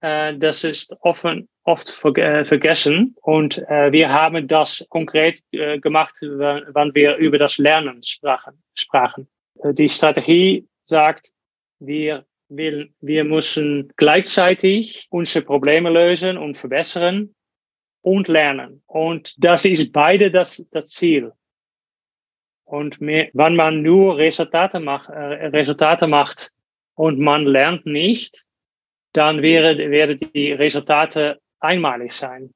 äh, 0.01 0.39
das 0.39 0.65
ist 0.65 0.97
offen, 1.01 1.51
oft 1.65 1.91
ver 1.91 2.17
äh, 2.17 2.45
vergessen. 2.47 3.15
Und 3.21 3.59
äh, 3.69 3.93
wir 3.93 4.11
haben 4.11 4.49
das 4.49 4.87
konkret 4.89 5.43
äh, 5.51 5.79
gemacht, 5.81 6.15
wann 6.23 6.95
wir 6.95 7.17
über 7.17 7.37
das 7.37 7.59
Lernen 7.59 8.03
sprachen. 8.03 8.63
sprachen. 8.75 9.29
Äh, 9.61 9.75
die 9.75 9.89
Strategie 9.89 10.67
sagt, 10.83 11.33
wir 11.79 12.25
will, 12.49 12.93
wir 13.01 13.25
müssen 13.25 13.93
gleichzeitig 13.97 15.07
unsere 15.11 15.45
Probleme 15.45 15.91
lösen 15.91 16.37
und 16.37 16.57
verbessern 16.57 17.35
und 18.03 18.29
lernen. 18.29 18.83
Und 18.87 19.35
das 19.43 19.65
ist 19.65 19.93
beide 19.93 20.31
das, 20.31 20.67
das 20.71 20.87
Ziel. 20.87 21.33
Und 22.65 23.01
mehr, 23.01 23.29
wenn 23.33 23.57
man 23.57 23.83
nur 23.83 24.17
Resultate 24.17 24.81
macht, 24.81 25.09
äh, 25.09 25.47
Resultate 25.47 26.07
macht 26.07 26.53
und 26.95 27.19
man 27.19 27.45
lernt 27.45 27.87
nicht, 27.87 28.47
dann 29.13 29.43
wäre, 29.43 29.77
werden 29.77 30.21
die 30.35 30.53
Resultate 30.53 31.39
einmalig 31.61 32.13
sein. 32.13 32.55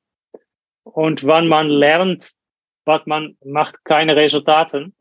Und 0.83 1.25
wenn 1.25 1.49
man 1.49 1.69
lernt, 1.69 2.33
was 2.85 3.05
man 3.07 3.37
macht 3.45 3.85
keine 3.85 4.17
Resultate, 4.17 4.93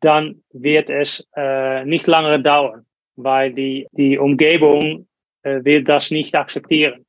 dann 0.00 0.42
wird 0.52 0.90
es 0.90 1.26
äh, 1.36 1.84
nicht 1.84 2.06
lange 2.06 2.40
dauern, 2.40 2.86
weil 3.16 3.52
die, 3.52 3.86
die 3.92 4.18
Umgebung 4.18 5.06
äh, 5.42 5.64
will 5.64 5.84
das 5.84 6.10
nicht 6.10 6.34
akzeptieren. 6.34 7.04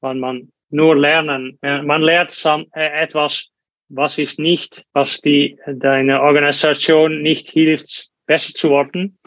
Wenn 0.00 0.20
man 0.20 0.52
nur 0.70 0.96
lernen, 0.96 1.58
äh, 1.62 1.82
man 1.82 2.02
lernt 2.02 2.32
äh, 2.74 3.02
etwas, 3.02 3.48
was 3.88 4.18
ist 4.18 4.38
nicht, 4.38 4.84
was 4.92 5.20
die, 5.20 5.58
deine 5.66 6.22
Organisation 6.22 7.22
nicht 7.22 7.48
hilft, 7.48 8.08
besser 8.26 8.54
zu 8.54 8.70
werden, 8.70 9.18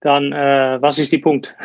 dann 0.00 0.32
äh, 0.32 0.78
was 0.80 0.98
ist 0.98 1.12
die 1.12 1.18
Punkt? 1.18 1.56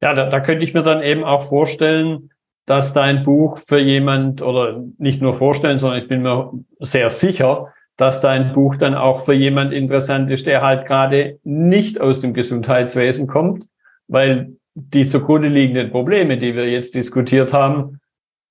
Ja, 0.00 0.14
da, 0.14 0.28
da 0.28 0.40
könnte 0.40 0.64
ich 0.64 0.74
mir 0.74 0.82
dann 0.82 1.02
eben 1.02 1.24
auch 1.24 1.48
vorstellen, 1.48 2.30
dass 2.66 2.92
dein 2.92 3.24
Buch 3.24 3.58
für 3.58 3.78
jemand 3.78 4.42
oder 4.42 4.84
nicht 4.98 5.20
nur 5.20 5.34
vorstellen, 5.34 5.78
sondern 5.78 6.00
ich 6.00 6.08
bin 6.08 6.22
mir 6.22 6.52
sehr 6.78 7.10
sicher, 7.10 7.72
dass 7.96 8.20
dein 8.20 8.52
Buch 8.52 8.76
dann 8.76 8.94
auch 8.94 9.24
für 9.24 9.34
jemand 9.34 9.72
interessant 9.72 10.30
ist, 10.30 10.46
der 10.46 10.62
halt 10.62 10.86
gerade 10.86 11.38
nicht 11.44 12.00
aus 12.00 12.20
dem 12.20 12.34
Gesundheitswesen 12.34 13.26
kommt, 13.26 13.66
weil 14.08 14.56
die 14.74 15.06
zugrunde 15.06 15.48
liegenden 15.48 15.90
Probleme, 15.90 16.38
die 16.38 16.54
wir 16.54 16.68
jetzt 16.70 16.94
diskutiert 16.94 17.52
haben, 17.52 18.00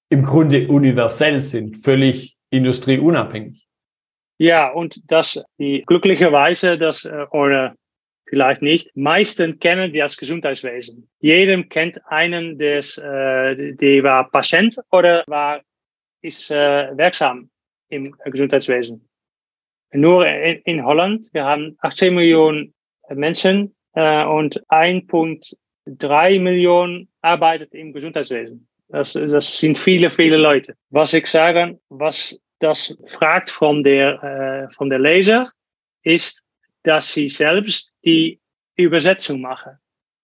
im 0.09 0.23
Grunde 0.25 0.67
universell 0.67 1.41
sind, 1.41 1.77
völlig 1.77 2.37
industrieunabhängig. 2.49 3.65
Ja, 4.37 4.69
und 4.69 5.11
das 5.11 5.43
die 5.57 5.83
glücklicherweise, 5.85 6.77
das 6.77 7.05
äh, 7.05 7.25
oder 7.31 7.75
vielleicht 8.27 8.61
nicht, 8.61 8.95
meisten 8.95 9.59
kennen 9.59 9.93
das 9.93 10.17
Gesundheitswesen. 10.17 11.09
Jedem 11.19 11.69
kennt 11.69 11.99
einen, 12.07 12.57
des, 12.57 12.97
äh, 12.97 13.73
der 13.73 14.03
war 14.03 14.29
Patient 14.29 14.77
oder 14.89 15.23
war 15.27 15.61
ist 16.21 16.51
äh, 16.51 16.95
wirksam 16.97 17.49
im 17.89 18.15
Gesundheitswesen. 18.25 19.07
Nur 19.93 20.27
in, 20.27 20.61
in 20.65 20.85
Holland, 20.85 21.27
wir 21.33 21.43
haben 21.43 21.77
18 21.81 22.13
Millionen 22.13 22.73
Menschen 23.09 23.75
äh, 23.93 24.23
und 24.23 24.61
1,3 24.69 26.39
Millionen 26.39 27.09
arbeitet 27.21 27.73
im 27.73 27.93
Gesundheitswesen. 27.93 28.67
Das, 28.89 29.13
das 29.13 29.57
sind 29.57 29.77
viele, 29.77 30.09
viele 30.09 30.37
Leute. 30.37 30.75
Was 30.89 31.13
ich 31.13 31.27
sage, 31.27 31.79
was 31.89 32.37
das 32.59 32.95
fragt 33.07 33.49
von 33.49 33.83
der, 33.83 34.67
äh, 34.69 34.73
von 34.73 34.89
der 34.89 34.99
Leser, 34.99 35.51
ist, 36.03 36.43
dass 36.83 37.13
sie 37.13 37.27
selbst 37.27 37.91
die 38.05 38.39
Übersetzung 38.75 39.41
machen. 39.41 39.77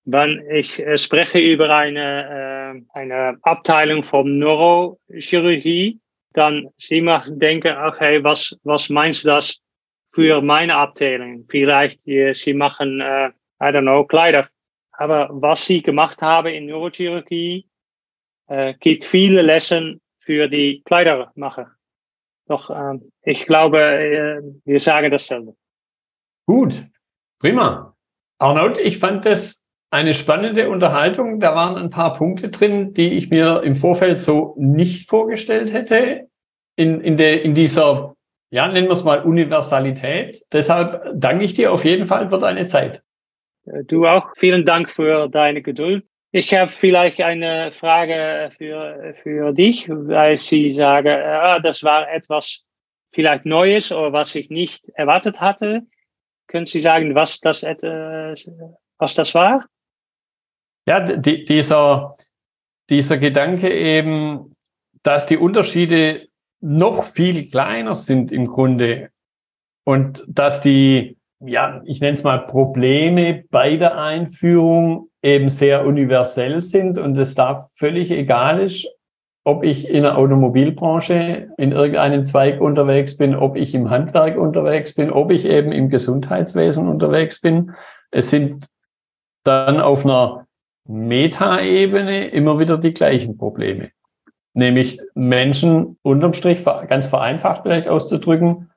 Wenn 0.06 0.43
ich 0.49 0.80
äh, 0.80 0.97
spreche 0.97 1.39
über 1.39 1.75
eine, 1.75 2.84
äh, 2.93 2.97
eine 2.97 3.38
Abteilung 3.41 4.03
von 4.03 4.38
Neurochirurgie, 4.38 5.99
dann 6.38 6.69
sie 6.78 7.02
denken, 7.28 7.76
okay, 7.78 8.23
was, 8.23 8.56
was 8.63 8.89
meinst 8.89 9.26
du 9.26 9.30
das 9.30 9.60
für 10.08 10.41
meine 10.41 10.76
Abteilung? 10.76 11.45
Vielleicht 11.50 12.02
sie 12.02 12.54
machen, 12.54 13.02
äh, 13.02 13.30
I 13.60 13.71
don't 13.71 13.82
know, 13.82 14.06
Kleider. 14.06 14.47
Aber 14.91 15.30
was 15.32 15.65
sie 15.65 15.82
gemacht 15.82 16.21
haben 16.21 16.47
in 16.47 16.67
Neurochirurgie, 16.67 17.67
äh, 18.47 18.73
gibt 18.80 19.04
viele 19.04 19.41
Lesson 19.41 20.02
für 20.17 20.47
die 20.47 20.82
Kleidermacher. 20.86 21.71
Doch 22.47 22.69
äh, 22.69 23.00
ich 23.23 23.45
glaube, 23.45 23.80
äh, 23.80 24.41
wir 24.65 24.80
sagen 24.80 25.12
dasselbe. 25.12 25.56
Gut, 26.45 26.84
prima. 27.39 27.95
Arnold, 28.39 28.78
ich 28.78 29.00
fand 29.00 29.26
das 29.26 29.63
eine 29.89 30.13
spannende 30.13 30.69
Unterhaltung. 30.69 31.39
Da 31.39 31.56
waren 31.56 31.76
ein 31.76 31.89
paar 31.89 32.13
Punkte 32.13 32.50
drin, 32.50 32.93
die 32.93 33.13
ich 33.13 33.30
mir 33.30 33.62
im 33.63 33.76
Vorfeld 33.76 34.21
so 34.21 34.56
nicht 34.58 35.10
vorgestellt 35.10 35.71
hätte. 35.71 36.28
In, 36.76 37.02
in, 37.02 37.17
der, 37.17 37.41
in 37.41 37.56
dieser, 37.56 38.15
ja, 38.52 38.67
nennen 38.67 38.88
wir 38.88 38.93
es 38.93 39.04
mal 39.04 39.23
Universalität. 39.23 40.43
Deshalb 40.52 41.12
danke 41.15 41.43
ich 41.43 41.56
dir 41.56 41.71
auf 41.71 41.84
jeden 41.86 42.06
Fall 42.06 42.30
für 42.30 42.38
deine 42.38 42.67
Zeit. 42.67 43.02
Du 43.88 44.06
auch. 44.06 44.28
Vielen 44.38 44.63
Dank 44.63 44.89
für 44.91 45.28
deine 45.28 45.62
Geduld. 45.62 46.06
Ich 46.32 46.54
habe 46.54 46.69
vielleicht 46.69 47.21
eine 47.21 47.71
Frage 47.71 48.52
für, 48.58 49.15
für 49.23 49.54
dich, 49.54 49.89
weil 49.89 50.38
Sie 50.38 50.69
sagen, 50.71 51.19
ah, 51.26 51.60
das 51.60 51.84
war 51.84 52.12
etwas 52.12 52.63
vielleicht 53.12 53.45
Neues 53.45 53.91
oder 53.91 54.13
was 54.13 54.36
ich 54.36 54.50
nicht 54.50 54.88
erwartet 54.89 55.41
hatte. 55.41 55.84
Können 56.47 56.65
Sie 56.65 56.80
sagen, 56.80 57.15
was 57.15 57.39
das, 57.39 57.63
äh, 57.63 57.76
was 58.97 59.15
das 59.15 59.34
war? 59.34 59.65
Ja, 60.88 61.02
die, 61.02 61.43
dieser, 61.43 62.15
dieser 62.89 63.17
Gedanke 63.17 63.69
eben, 63.69 64.56
dass 65.04 65.26
die 65.26 65.38
Unterschiede 65.38 66.28
noch 66.62 67.04
viel 67.04 67.50
kleiner 67.50 67.93
sind 67.93 68.32
im 68.32 68.47
Grunde 68.47 69.10
und 69.84 70.23
dass 70.28 70.62
die, 70.62 71.17
ja, 71.41 71.82
ich 71.86 72.00
nenne 72.00 72.13
es 72.13 72.23
mal 72.23 72.47
Probleme 72.47 73.43
bei 73.52 73.76
der 73.76 73.97
Einführung 73.97 75.10
eben 75.21 75.50
sehr 75.50 75.86
universell 75.86 76.62
sind 76.62 76.97
und 76.97 77.17
es 77.17 77.36
da 77.36 77.67
völlig 77.76 78.10
egal 78.10 78.62
ist, 78.62 78.88
ob 79.43 79.63
ich 79.63 79.89
in 79.89 80.04
der 80.04 80.17
Automobilbranche 80.17 81.50
in 81.58 81.73
irgendeinem 81.73 82.23
Zweig 82.23 82.62
unterwegs 82.62 83.17
bin, 83.17 83.36
ob 83.36 83.58
ich 83.58 83.76
im 83.76 83.89
Handwerk 83.89 84.38
unterwegs 84.38 84.93
bin, 84.93 85.12
ob 85.12 85.32
ich 85.32 85.43
eben 85.45 85.73
im 85.73 85.89
Gesundheitswesen 85.89 86.88
unterwegs 86.88 87.41
bin. 87.41 87.73
Es 88.10 88.30
sind 88.30 88.67
dann 89.43 89.80
auf 89.80 90.06
einer 90.06 90.46
Metaebene 90.88 92.30
immer 92.30 92.60
wieder 92.60 92.78
die 92.78 92.93
gleichen 92.93 93.38
Probleme. 93.38 93.91
Nämlich 94.54 95.00
Menschen 95.13 95.97
unterm 96.02 96.34
Strich, 96.34 96.63
ganz 96.65 97.08
vereinfacht 97.08 97.62
vielleicht 97.63 97.88
auszudrücken, 97.88 98.71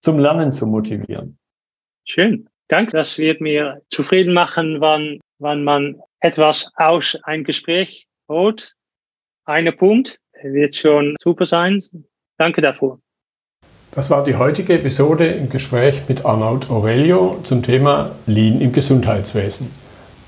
zum 0.00 0.18
Lernen 0.18 0.52
zu 0.52 0.66
motivieren. 0.66 1.38
Schön. 2.04 2.48
Danke. 2.68 2.92
Das 2.92 3.18
wird 3.18 3.40
mir 3.40 3.82
zufrieden 3.88 4.32
machen, 4.32 4.80
wann, 4.80 5.20
wann 5.38 5.64
man 5.64 6.00
etwas 6.20 6.70
aus 6.76 7.18
ein 7.24 7.44
Gespräch 7.44 8.06
holt, 8.28 8.74
eine 9.44 9.72
Punkt 9.72 10.20
wird 10.42 10.76
schon 10.76 11.16
super 11.20 11.46
sein. 11.46 11.80
Danke 12.38 12.60
dafür. 12.60 13.00
Das 13.92 14.08
war 14.08 14.22
die 14.22 14.36
heutige 14.36 14.74
Episode 14.74 15.26
im 15.26 15.50
Gespräch 15.50 16.02
mit 16.08 16.24
Arnaud 16.24 16.70
Aurelio 16.70 17.40
zum 17.42 17.62
Thema 17.62 18.12
Lean 18.26 18.60
im 18.60 18.72
Gesundheitswesen. 18.72 19.68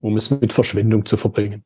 um 0.00 0.16
es 0.16 0.30
mit 0.30 0.52
Verschwendung 0.52 1.04
zu 1.06 1.16
verbringen. 1.16 1.64